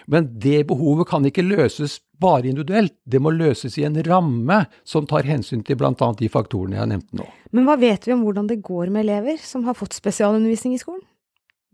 Men 0.09 0.27
det 0.41 0.63
behovet 0.69 1.07
kan 1.09 1.25
ikke 1.27 1.45
løses 1.45 1.99
bare 2.21 2.49
individuelt, 2.49 2.95
det 3.05 3.21
må 3.21 3.31
løses 3.35 3.77
i 3.77 3.85
en 3.87 3.97
ramme 4.07 4.63
som 4.87 5.05
tar 5.09 5.27
hensyn 5.27 5.63
til 5.65 5.77
bl.a. 5.79 5.93
de 5.93 6.31
faktorene 6.33 6.79
jeg 6.79 6.91
nevnte 6.93 7.19
nå. 7.19 7.27
Men 7.53 7.67
hva 7.67 7.77
vet 7.79 8.07
vi 8.07 8.15
om 8.15 8.23
hvordan 8.25 8.49
det 8.49 8.61
går 8.65 8.89
med 8.93 9.05
elever 9.05 9.37
som 9.41 9.67
har 9.67 9.77
fått 9.77 9.97
spesialundervisning 9.97 10.75
i 10.75 10.81
skolen? 10.81 11.03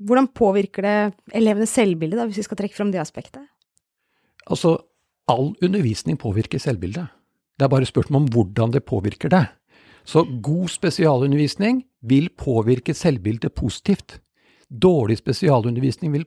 Hvordan 0.03 0.27
påvirker 0.35 0.83
det 0.83 0.97
elevenes 1.37 1.71
selvbilde, 1.71 2.17
da, 2.19 2.27
hvis 2.27 2.41
vi 2.41 2.47
skal 2.47 2.59
trekke 2.59 2.75
fram 2.75 2.91
det 2.91 2.99
aspektet? 2.99 3.45
Altså, 4.51 4.75
all 5.31 5.53
undervisning 5.63 6.17
påvirker 6.19 6.59
selvbildet. 6.59 7.07
Det 7.55 7.67
er 7.67 7.71
bare 7.71 7.87
spørsmål 7.87 8.23
om 8.23 8.31
hvordan 8.33 8.73
det 8.73 8.83
påvirker 8.89 9.31
det. 9.31 9.45
Så 10.05 10.25
god 10.43 10.71
spesialundervisning 10.71 11.83
vil 12.03 12.29
påvirke 12.37 12.95
selvbildet 12.95 13.55
positivt. 13.55 14.19
Dårlig 14.67 15.19
spesialundervisning 15.21 16.11
vil 16.15 16.25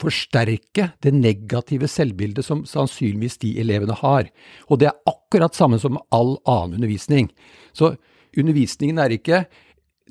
forsterke 0.00 0.88
det 1.04 1.12
negative 1.14 1.88
selvbildet 1.90 2.46
som 2.46 2.64
sannsynligvis 2.68 3.36
de 3.42 3.52
elevene 3.60 3.96
har. 4.00 4.30
Og 4.68 4.80
det 4.80 4.88
er 4.88 5.10
akkurat 5.10 5.56
samme 5.56 5.78
som 5.82 6.00
all 6.14 6.38
annen 6.48 6.80
undervisning. 6.80 7.28
Så 7.76 7.94
undervisningen 8.38 8.98
er 9.02 9.12
ikke 9.18 9.44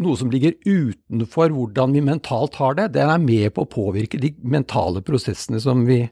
noe 0.01 0.17
som 0.17 0.31
ligger 0.33 0.55
utenfor 0.65 1.51
hvordan 1.53 1.93
vi 1.95 2.05
mentalt 2.05 2.55
har 2.61 2.77
det. 2.77 2.91
Den 2.95 3.09
er 3.09 3.21
med 3.21 3.49
på 3.55 3.65
å 3.65 3.71
påvirke 3.71 4.21
de 4.21 4.33
mentale 4.41 5.03
prosessene 5.05 5.61
som 5.61 5.85
vi 5.89 6.03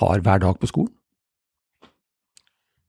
har 0.00 0.22
hver 0.24 0.42
dag 0.42 0.58
på 0.58 0.70
skolen. 0.70 0.92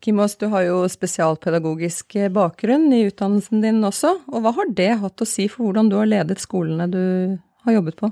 Kimos, 0.06 0.36
du 0.38 0.52
har 0.52 0.68
jo 0.68 0.84
spesialpedagogisk 0.86 2.13
bakgrunn 2.30 2.91
i 2.94 3.08
utdannelsen 3.08 3.63
din 3.63 3.80
også, 3.88 4.12
og 4.30 4.44
hva 4.46 4.52
har 4.54 4.70
det 4.78 4.91
hatt 5.02 5.24
å 5.24 5.26
si 5.26 5.48
for 5.50 5.65
hvordan 5.65 5.89
du 5.89 5.96
har 5.98 6.06
ledet 6.06 6.38
skolene 6.44 6.86
du 6.94 7.02
har 7.65 7.74
jobbet 7.80 7.98
på? 8.04 8.12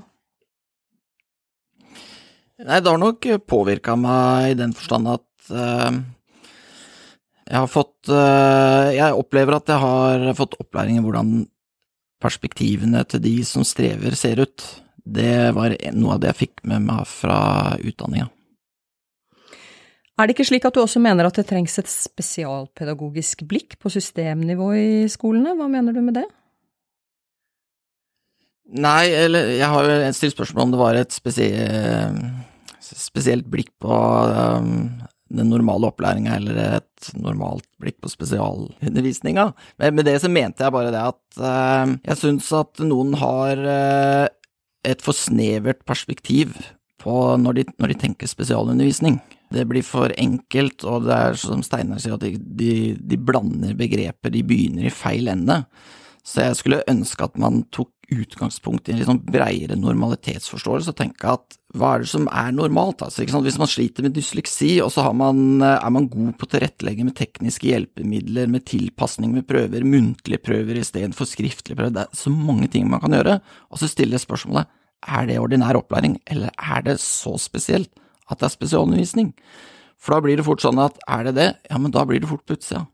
Nei, 2.64 2.80
det 2.82 2.90
har 2.90 2.98
nok 2.98 3.28
påvirka 3.46 3.94
meg 3.98 4.56
i 4.56 4.58
den 4.58 4.74
forstand 4.74 5.12
at 5.12 5.54
uh, 5.54 6.02
jeg 7.44 7.58
har 7.60 7.70
fått 7.70 8.10
uh, 8.10 8.90
Jeg 8.94 9.14
opplever 9.14 9.58
at 9.58 9.70
jeg 9.70 9.82
har 9.82 10.28
fått 10.38 10.58
opplæring 10.58 10.98
i 10.98 11.04
hvordan 11.04 11.44
perspektivene 12.24 13.04
til 13.06 13.22
de 13.22 13.36
som 13.46 13.66
strever, 13.66 14.16
ser 14.18 14.42
ut. 14.42 14.66
Det 15.04 15.52
var 15.54 15.76
noe 15.94 16.16
av 16.16 16.22
det 16.22 16.32
jeg 16.32 16.42
fikk 16.46 16.64
med 16.66 16.88
meg 16.90 17.06
fra 17.06 17.38
utdanninga. 17.78 18.32
Er 20.14 20.28
det 20.28 20.36
ikke 20.36 20.46
slik 20.46 20.62
at 20.68 20.76
du 20.76 20.80
også 20.84 21.00
mener 21.02 21.26
at 21.26 21.34
det 21.34 21.42
trengs 21.48 21.74
et 21.80 21.88
spesialpedagogisk 21.90 23.40
blikk 23.50 23.74
på 23.82 23.90
systemnivå 23.90 24.68
i 24.78 25.08
skolene? 25.10 25.56
Hva 25.58 25.66
mener 25.70 25.96
du 25.96 26.02
med 26.04 26.14
det? 26.20 26.28
Nei, 28.78 29.10
eller 29.10 29.50
jeg 29.58 29.70
har 29.70 29.88
jo 29.88 30.12
stilt 30.16 30.36
spørsmål 30.36 30.64
om 30.64 30.72
det 30.72 30.80
var 30.80 30.94
et 30.98 31.12
spesielt, 31.14 33.46
blikk 33.50 33.70
på 33.82 33.90
um, 33.90 34.70
den 35.34 35.50
normale 35.50 35.86
opplæringa 35.90 36.32
eller 36.38 36.54
et 36.78 37.02
normalt 37.18 37.66
blikk 37.82 37.98
på 38.00 38.08
spesialundervisninga. 38.14 39.44
Men 39.82 39.94
med 39.98 40.04
det 40.08 40.16
så 40.22 40.28
mente 40.30 40.64
jeg 40.64 40.76
bare 40.78 40.94
det 40.94 41.02
at 41.10 41.24
uh, 41.42 41.86
jeg 42.06 42.16
syns 42.22 42.46
at 42.54 42.72
noen 42.86 43.10
har 43.18 43.54
uh, 43.66 44.26
et 44.86 45.02
for 45.02 45.14
snevert 45.16 45.82
perspektiv 45.88 46.54
på 47.02 47.36
når 47.42 47.52
de, 47.58 47.62
når 47.82 47.88
de 47.92 48.02
tenker 48.06 48.26
spesialundervisning. 48.30 49.18
Det 49.54 49.66
blir 49.70 49.84
for 49.86 50.12
enkelt, 50.18 50.84
og 50.88 51.08
det 51.08 51.16
er 51.16 51.40
som 51.40 51.62
Steinar 51.64 52.02
sier, 52.02 52.16
at 52.16 52.24
de, 52.24 52.36
de, 52.38 52.72
de, 52.98 53.18
blander 53.20 53.76
begreper, 53.78 54.32
de 54.34 54.44
begynner 54.46 54.88
i 54.88 54.94
feil 54.94 55.30
ende. 55.30 55.62
Så 56.24 56.46
jeg 56.46 56.58
skulle 56.58 56.86
ønske 56.90 57.26
at 57.26 57.36
man 57.40 57.62
tok 57.74 57.92
utgangspunkt 58.12 58.88
i 58.88 58.92
en 58.92 58.98
litt 59.00 59.08
sånn 59.08 59.22
breiere 59.24 59.76
normalitetsforståelse 59.80 60.92
og 60.92 60.98
tenke 60.98 61.30
at 61.30 61.56
hva 61.74 61.94
er 61.94 62.04
det 62.04 62.10
som 62.12 62.28
er 62.28 62.52
normalt? 62.54 63.02
Altså, 63.02 63.24
Hvis 63.24 63.58
man 63.58 63.70
sliter 63.70 64.04
med 64.04 64.14
dysleksi, 64.14 64.76
og 64.84 64.92
så 64.92 65.06
man, 65.16 65.62
er 65.64 65.90
man 65.90 66.08
god 66.12 66.36
på 66.38 66.46
å 66.46 66.52
tilrettelegge 66.52 67.06
med 67.06 67.16
tekniske 67.18 67.68
hjelpemidler, 67.70 68.50
med 68.50 68.66
tilpasning 68.68 69.32
med 69.34 69.48
prøver, 69.48 69.86
muntlige 69.88 70.42
prøver 70.44 70.80
istedenfor 70.80 71.28
skriftlige 71.28 71.80
prøver, 71.80 71.96
det 71.96 72.06
er 72.06 72.22
så 72.24 72.32
mange 72.32 72.70
ting 72.72 72.86
man 72.90 73.02
kan 73.02 73.16
gjøre, 73.16 73.40
og 73.70 73.80
så 73.80 73.90
stiller 73.90 74.18
jeg 74.18 74.26
spørsmålet 74.26 74.70
er 75.04 75.26
det 75.28 75.40
ordinær 75.40 75.76
opplæring, 75.76 76.18
eller 76.30 76.52
er 76.56 76.84
det 76.86 77.00
så 77.02 77.34
spesielt? 77.40 77.90
At 78.30 78.40
det 78.40 78.48
er 78.48 78.54
spesialundervisning. 78.54 79.32
For 80.00 80.16
da 80.16 80.24
blir 80.24 80.38
det 80.38 80.46
fort 80.46 80.64
sånn 80.64 80.80
at 80.82 80.98
er 81.08 81.28
det 81.28 81.34
det, 81.38 81.48
ja, 81.70 81.80
men 81.80 81.94
da 81.94 82.04
blir 82.08 82.22
det 82.22 82.30
fort 82.30 82.44
på 82.46 82.56
utsida. 82.58 82.84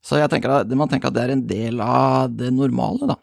Så 0.00 0.16
jeg 0.16 0.30
tenker 0.32 0.62
at 0.62 0.70
man 0.72 0.88
tenker 0.88 1.10
at 1.10 1.16
det 1.16 1.26
er 1.26 1.34
en 1.34 1.46
del 1.48 1.82
av 1.84 2.32
det 2.32 2.48
normale, 2.54 3.10
da. 3.12 3.18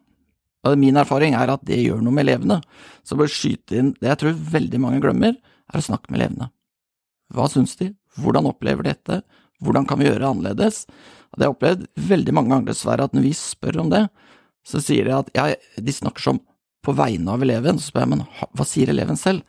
Og 0.68 0.78
min 0.80 0.98
erfaring 1.00 1.36
er 1.38 1.52
at 1.54 1.64
det 1.66 1.80
gjør 1.80 2.02
noe 2.04 2.14
med 2.14 2.28
elevene. 2.28 2.60
Så 3.06 3.18
bare 3.18 3.32
skyte 3.32 3.80
inn 3.80 3.94
det 4.02 4.12
jeg 4.12 4.22
tror 4.22 4.38
veldig 4.56 4.82
mange 4.84 5.02
glemmer, 5.04 5.38
er 5.68 5.80
å 5.80 5.84
snakke 5.84 6.12
med 6.12 6.22
elevene. 6.22 6.50
Hva 7.34 7.48
syns 7.52 7.76
de? 7.80 7.92
Hvordan 8.22 8.48
opplever 8.50 8.86
de 8.86 8.94
dette? 8.94 9.22
Hvordan 9.64 9.88
kan 9.90 10.00
vi 10.00 10.08
gjøre 10.08 10.22
det 10.24 10.30
annerledes? 10.30 10.84
Og 11.32 11.40
det 11.40 11.44
har 11.44 11.50
jeg 11.50 11.56
opplevd 11.56 11.88
veldig 12.12 12.36
mange 12.36 12.54
ganger 12.54 12.72
dessverre, 12.72 13.08
at 13.08 13.16
når 13.16 13.26
vi 13.26 13.34
spør 13.38 13.82
om 13.84 13.92
det, 13.94 14.06
så 14.68 14.82
sier 14.84 15.08
de 15.08 15.16
at 15.16 15.32
ja, 15.36 15.50
de 15.80 15.96
snakker 15.96 16.24
som 16.24 16.42
på 16.84 16.96
vegne 16.96 17.34
av 17.34 17.44
eleven. 17.44 17.80
Så 17.80 17.92
spør 17.92 18.06
jeg, 18.06 18.14
men 18.16 18.26
hva 18.28 18.68
sier 18.68 18.92
eleven 18.94 19.20
selv? 19.20 19.44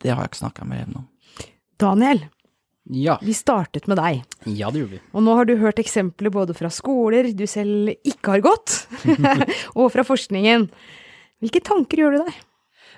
Det 0.00 0.12
har 0.12 0.24
jeg 0.24 0.34
ikke 0.34 0.44
snakka 0.44 0.68
med 0.68 0.80
eleven 0.80 1.02
om. 1.02 1.10
Daniel, 1.80 2.24
ja. 2.84 3.18
vi 3.22 3.34
startet 3.36 3.88
med 3.90 3.98
deg. 4.00 4.24
Ja, 4.44 4.70
det 4.70 4.82
gjorde 4.82 4.96
vi. 4.96 5.02
Og 5.12 5.24
nå 5.26 5.36
har 5.38 5.48
du 5.48 5.54
hørt 5.60 5.80
eksempler 5.82 6.32
både 6.34 6.56
fra 6.56 6.70
skoler 6.72 7.30
du 7.34 7.46
selv 7.50 7.94
ikke 8.06 8.36
har 8.36 8.44
gått, 8.44 8.80
og 9.78 9.92
fra 9.94 10.04
forskningen. 10.06 10.68
Hvilke 11.44 11.62
tanker 11.64 12.04
gjør 12.04 12.16
du 12.16 12.26
deg? 12.26 12.42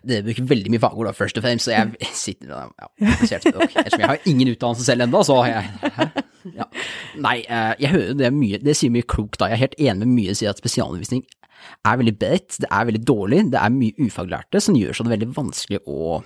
Det 0.06 0.20
bruker 0.22 0.46
veldig 0.46 0.70
mye 0.70 0.82
fagord, 0.82 1.08
da, 1.08 1.14
først 1.16 1.38
og 1.40 1.46
fremst, 1.46 1.66
så 1.66 1.72
jeg 1.72 2.10
sitter 2.24 2.52
ja, 2.52 2.90
Ettersom 3.00 4.02
jeg 4.02 4.10
har 4.10 4.28
ingen 4.28 4.52
utdannelse 4.52 4.86
selv 4.86 5.06
ennå, 5.06 5.22
så 5.26 5.40
har 5.40 5.48
jeg 5.50 6.26
ja. 6.54 6.68
Nei, 7.18 7.40
eh, 7.42 7.72
jeg 7.82 7.90
hører 7.90 8.18
det 8.20 8.28
mye 8.30 8.60
Det 8.62 8.76
sier 8.78 8.92
mye 8.94 9.06
klokt, 9.08 9.40
da. 9.40 9.48
Jeg 9.50 9.56
er 9.56 9.64
helt 9.64 9.80
enig 9.82 10.06
med 10.06 10.14
mye 10.20 10.36
sier 10.38 10.52
at 10.52 10.62
spesialundervisning 10.62 11.24
er 11.88 11.98
veldig 11.98 12.14
bredt, 12.20 12.58
det 12.62 12.68
er 12.70 12.86
veldig 12.86 13.02
dårlig, 13.08 13.40
det 13.50 13.58
er 13.58 13.72
mye 13.74 14.06
ufaglærte 14.06 14.60
som 14.62 14.76
gjør 14.78 14.94
så 14.94 15.06
det 15.06 15.14
veldig 15.16 15.30
vanskelig 15.34 15.80
å 15.88 16.20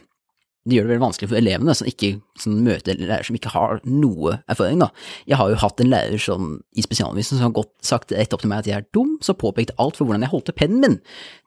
det 0.69 0.77
gjør 0.77 0.85
det 0.87 0.93
veldig 0.93 1.07
vanskelig 1.07 1.29
for 1.31 1.41
elevene 1.41 1.75
som 1.77 1.89
ikke 1.89 2.11
som 2.41 2.57
møter 2.67 2.99
lærere 3.01 3.25
som 3.25 3.37
ikke 3.39 3.53
har 3.55 3.79
noe 3.89 4.35
erfaring. 4.51 4.83
da. 4.83 4.91
Jeg 5.29 5.39
har 5.41 5.49
jo 5.49 5.61
hatt 5.63 5.81
en 5.81 5.89
lærer 5.89 6.21
som 6.21 6.51
i 6.77 6.85
spesialundervisning 6.85 7.41
som 7.41 7.49
har 7.49 7.57
gått 7.63 7.73
sagt 7.87 8.13
rett 8.13 8.37
opp 8.37 8.45
til 8.45 8.53
meg 8.53 8.61
at 8.61 8.69
jeg 8.69 8.77
er 8.77 8.91
dum, 8.93 9.17
så 9.25 9.37
påpekte 9.39 9.77
alt 9.81 9.97
fra 9.97 10.05
hvordan 10.05 10.27
jeg 10.27 10.33
holdte 10.35 10.57
pennen 10.57 10.85
min, 10.85 10.99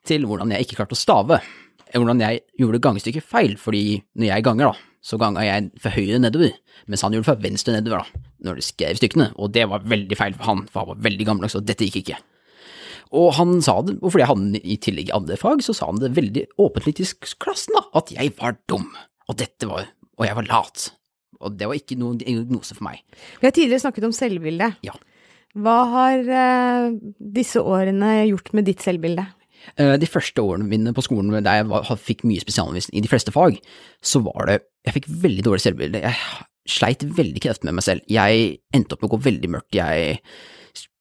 til 0.04 0.26
hvordan 0.26 0.50
jeg 0.50 0.66
ikke 0.66 0.80
klarte 0.80 0.98
å 0.98 1.00
stave. 1.00 1.38
Hvordan 1.94 2.24
jeg 2.24 2.42
gjorde 2.58 2.82
gangestykket 2.82 3.22
feil, 3.30 3.54
fordi 3.60 4.02
når 4.18 4.32
jeg 4.32 4.46
ganger, 4.48 4.72
da, 4.72 4.90
så 5.04 5.18
ganga 5.20 5.46
jeg 5.46 5.70
fra 5.78 5.94
høyre 5.94 6.18
nedover, 6.18 6.56
mens 6.90 7.06
han 7.06 7.14
gjorde 7.14 7.28
fra 7.28 7.38
venstre 7.38 7.76
nedover 7.76 8.02
da, 8.02 8.22
når 8.48 8.58
de 8.58 8.66
skrev 8.66 8.98
stykkene, 8.98 9.30
og 9.38 9.54
det 9.54 9.68
var 9.70 9.86
veldig 9.86 10.18
feil 10.18 10.34
for 10.34 10.50
han, 10.50 10.64
for 10.66 10.82
han 10.82 10.96
var 10.96 11.04
veldig 11.06 11.28
gammeldags, 11.28 11.54
og 11.60 11.68
dette 11.68 11.86
gikk 11.86 12.02
ikke. 12.02 12.18
Og 13.12 13.32
han 13.36 13.58
sa 13.62 13.76
det, 13.84 13.98
og 14.00 14.10
fordi 14.12 14.22
jeg 14.24 14.30
hadde 14.30 14.46
den 14.48 14.60
i 14.64 14.76
tillegg 14.80 15.10
i 15.10 15.16
andre 15.16 15.36
fag, 15.40 15.62
så 15.62 15.74
sa 15.76 15.86
han 15.90 16.00
det 16.02 16.14
veldig 16.16 16.46
åpentlig 16.62 16.96
til 16.98 17.10
klassen, 17.42 17.76
da, 17.76 17.84
at 18.00 18.12
jeg 18.14 18.32
var 18.40 18.56
dum. 18.70 18.88
Og 19.28 19.36
dette 19.40 19.68
var 19.68 19.86
Og 20.14 20.26
jeg 20.28 20.36
var 20.36 20.46
lat. 20.46 20.92
Og 21.42 21.56
det 21.58 21.66
var 21.66 21.74
ikke 21.74 21.96
noen 21.98 22.18
diagnose 22.20 22.74
for 22.76 22.86
meg. 22.86 23.00
Vi 23.40 23.48
har 23.48 23.52
tidligere 23.52 23.82
snakket 23.82 24.04
om 24.06 24.12
selvbilde. 24.14 24.68
Ja. 24.86 24.94
Hva 25.58 25.74
har 25.90 26.28
eh, 26.30 26.94
disse 27.18 27.58
årene 27.62 28.24
gjort 28.28 28.52
med 28.54 28.66
ditt 28.70 28.82
selvbilde? 28.84 29.24
Eh, 29.76 29.96
De 29.98 30.06
første 30.06 30.42
årene 30.42 30.68
mine 30.70 30.94
på 30.94 31.02
skolen 31.02 31.34
der 31.34 31.60
jeg 31.60 31.68
var, 31.70 31.90
fikk 31.98 32.24
mye 32.26 32.42
spesialundervisning 32.42 32.98
i 32.98 33.04
de 33.04 33.10
fleste 33.10 33.34
fag, 33.34 33.58
så 34.02 34.22
var 34.22 34.50
det 34.50 34.60
Jeg 34.86 34.98
fikk 35.00 35.06
veldig 35.24 35.44
dårlig 35.46 35.62
selvbilde. 35.64 36.02
Jeg 36.04 36.14
sleit 36.68 37.02
veldig 37.16 37.40
kreftig 37.44 37.64
med 37.68 37.78
meg 37.78 37.84
selv. 37.86 38.06
Jeg 38.08 38.58
endte 38.76 38.94
opp 38.94 39.02
med 39.02 39.10
å 39.10 39.14
gå 39.16 39.22
veldig 39.26 39.50
mørkt. 39.56 39.74
Jeg 39.76 40.18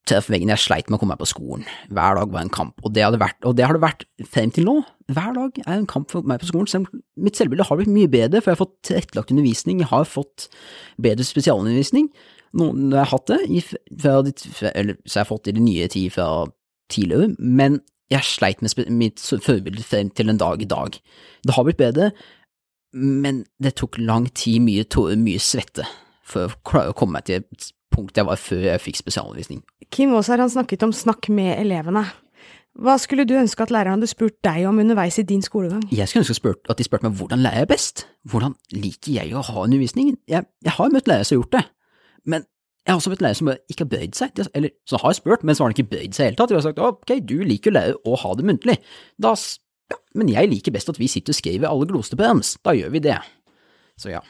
traff 0.10 0.30
veggen. 0.32 0.52
Jeg 0.52 0.64
sleit 0.64 0.90
med 0.90 0.98
å 0.98 1.02
komme 1.02 1.16
meg 1.16 1.22
på 1.22 1.30
skolen. 1.32 1.66
Hver 1.94 2.18
dag 2.20 2.34
var 2.34 2.44
en 2.44 2.54
kamp, 2.54 2.76
og 2.84 2.94
det, 2.96 3.06
vært, 3.22 3.40
og 3.48 3.56
det 3.58 3.68
har 3.68 3.78
det 3.78 3.84
vært 3.84 4.06
frem 4.30 4.52
til 4.54 4.68
nå. 4.68 4.76
Hver 5.14 5.32
dag 5.38 5.62
er 5.66 5.76
en 5.78 5.90
kamp 5.90 6.12
for 6.12 6.28
meg 6.28 6.42
på 6.42 6.50
skolen. 6.52 6.70
Selv 6.72 6.92
mitt 7.20 7.40
selvbilde 7.40 7.68
har 7.70 7.80
blitt 7.80 7.92
mye 7.94 8.12
bedre, 8.12 8.42
for 8.42 8.52
jeg 8.52 8.58
har 8.58 8.64
fått 8.66 8.78
tilrettelagt 8.90 9.34
undervisning, 9.36 9.82
jeg 9.84 9.92
har 9.92 10.08
fått 10.10 10.50
bedre 11.02 11.28
spesialundervisning. 11.28 12.12
Noen 12.60 12.92
jeg 12.92 13.00
har 13.00 13.12
hatt 13.14 13.32
det, 13.32 13.40
i, 13.50 13.64
fra, 13.64 14.20
fra, 14.60 14.74
eller, 14.76 15.00
så 15.08 15.20
jeg 15.20 15.24
har 15.24 15.32
fått 15.32 15.50
i 15.50 15.56
det 15.58 15.66
nye 15.66 15.90
tid 15.92 16.14
fra 16.14 16.30
tidligere, 16.94 17.34
men 17.40 17.82
jeg 18.12 18.28
sleit 18.28 18.62
med 18.62 18.92
mitt 18.94 19.22
forbilde 19.24 19.84
frem 19.88 20.12
til 20.14 20.30
en 20.30 20.42
dag 20.42 20.62
i 20.62 20.70
dag. 20.70 20.98
Det 21.48 21.56
har 21.56 21.66
blitt 21.66 21.82
bedre, 21.82 22.12
men 22.94 23.46
det 23.64 23.74
tok 23.80 23.98
lang 23.98 24.28
tid, 24.38 24.62
mye 24.68 24.86
tårer, 24.86 25.18
mye 25.18 25.42
svette, 25.42 25.88
for 26.28 26.52
å 26.52 26.60
klare 26.68 26.94
å 26.94 26.98
komme 26.98 27.18
meg 27.18 27.30
til 27.30 27.72
punkt 27.94 28.18
jeg 28.18 28.28
var 28.28 28.42
før 28.42 28.66
jeg 28.72 28.82
fikk 28.84 29.00
spesialundervisning. 29.00 29.64
Kim 29.94 30.14
Aas 30.18 30.32
har 30.32 30.42
han 30.42 30.52
snakket 30.52 30.86
om 30.86 30.94
snakk 30.96 31.30
med 31.34 31.56
elevene. 31.62 32.06
Hva 32.74 32.96
skulle 32.98 33.28
du 33.30 33.36
ønske 33.38 33.62
at 33.62 33.70
læreren 33.70 34.00
hadde 34.00 34.10
spurt 34.10 34.40
deg 34.46 34.64
om 34.66 34.80
underveis 34.82 35.20
i 35.22 35.26
din 35.30 35.44
skolegang? 35.46 35.84
Jeg 35.94 36.10
skulle 36.10 36.24
ønske 36.24 36.40
spurt, 36.40 36.64
at 36.74 36.80
de 36.80 36.88
spurte 36.88 37.06
meg 37.06 37.20
hvordan 37.20 37.44
lærer 37.46 37.64
jeg 37.64 37.70
best? 37.70 38.08
Hvordan 38.26 38.56
liker 38.74 39.12
jeg 39.20 39.36
å 39.38 39.44
ha 39.46 39.66
undervisningen? 39.68 40.18
Jeg, 40.28 40.48
jeg 40.66 40.74
har 40.74 40.90
møtt 40.94 41.12
lærere 41.12 41.28
som 41.28 41.38
har 41.38 41.44
gjort 41.44 41.58
det, 41.60 41.64
men 42.34 42.48
jeg 42.84 42.92
har 42.92 43.00
også 43.00 43.14
møtt 43.14 43.22
lærere 43.24 43.40
som 43.40 43.52
ikke 43.54 43.86
har 43.86 43.92
bøyd 43.94 44.18
seg, 44.18 44.42
eller 44.58 44.74
som 44.90 45.04
har 45.04 45.14
spurt, 45.16 45.46
men 45.46 45.56
så 45.56 45.64
har 45.64 45.76
ikke 45.76 45.92
bøyd 45.94 46.10
seg 46.10 46.10
i 46.10 46.16
det 46.18 46.32
hele 46.32 46.40
tatt. 46.42 46.50
De 46.50 46.58
har 46.58 46.66
sagt 46.66 46.82
ok, 46.82 47.14
du 47.22 47.38
liker 47.46 47.72
å 47.72 47.78
lære 47.78 48.00
å 48.10 48.18
ha 48.24 48.34
det 48.40 48.48
muntlig, 48.50 48.80
da, 49.22 49.36
ja, 49.94 50.00
men 50.18 50.34
jeg 50.34 50.50
liker 50.50 50.74
best 50.74 50.90
at 50.90 51.00
vi 51.00 51.12
sitter 51.12 51.36
og 51.36 51.38
skriver 51.38 51.70
alle 51.70 51.88
glosete 51.94 52.18
på 52.18 52.26
deres, 52.26 52.56
da 52.66 52.74
gjør 52.74 52.96
vi 52.98 53.04
det. 53.06 53.20
Så 54.02 54.12
ja. 54.16 54.24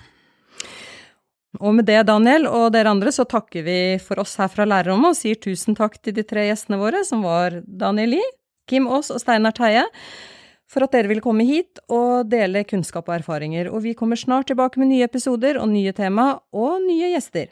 Og 1.62 1.76
med 1.78 1.86
det, 1.86 2.00
Daniel 2.10 2.48
og 2.50 2.72
dere 2.74 2.94
andre, 2.94 3.12
så 3.14 3.28
takker 3.30 3.66
vi 3.66 3.80
for 4.02 4.22
oss 4.24 4.36
her 4.42 4.50
fra 4.50 4.66
lærerrommet 4.66 5.14
og 5.14 5.20
sier 5.20 5.38
tusen 5.38 5.78
takk 5.78 6.00
til 6.02 6.16
de 6.18 6.26
tre 6.26 6.48
gjestene 6.48 6.80
våre, 6.82 7.04
som 7.06 7.22
var 7.26 7.60
Daniel 7.68 8.16
Lie, 8.16 8.30
Kim 8.70 8.88
Aas 8.90 9.12
og 9.14 9.22
Steinar 9.22 9.54
Teie, 9.58 9.84
for 10.66 10.86
at 10.86 10.96
dere 10.96 11.12
ville 11.12 11.22
komme 11.22 11.46
hit 11.46 11.82
og 11.94 12.30
dele 12.32 12.64
kunnskap 12.66 13.12
og 13.12 13.20
erfaringer. 13.20 13.70
Og 13.70 13.84
vi 13.86 13.94
kommer 13.98 14.18
snart 14.18 14.50
tilbake 14.50 14.82
med 14.82 14.90
nye 14.90 15.06
episoder 15.06 15.60
og 15.62 15.70
nye 15.70 15.94
tema 15.94 16.32
og 16.50 16.80
nye 16.88 17.14
gjester. 17.14 17.52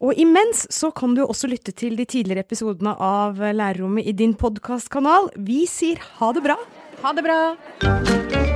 Og 0.00 0.16
imens 0.16 0.64
så 0.72 0.88
kan 0.96 1.12
du 1.12 1.26
også 1.26 1.50
lytte 1.50 1.74
til 1.76 1.98
de 1.98 2.06
tidligere 2.08 2.46
episodene 2.46 2.94
av 2.96 3.36
Lærerrommet 3.36 4.08
i 4.08 4.16
din 4.16 4.32
podkastkanal. 4.32 5.28
Vi 5.36 5.66
sier 5.68 6.00
ha 6.16 6.32
det 6.32 6.46
bra. 6.48 6.56
Ha 7.04 7.12
det 7.16 7.26
bra! 7.28 8.49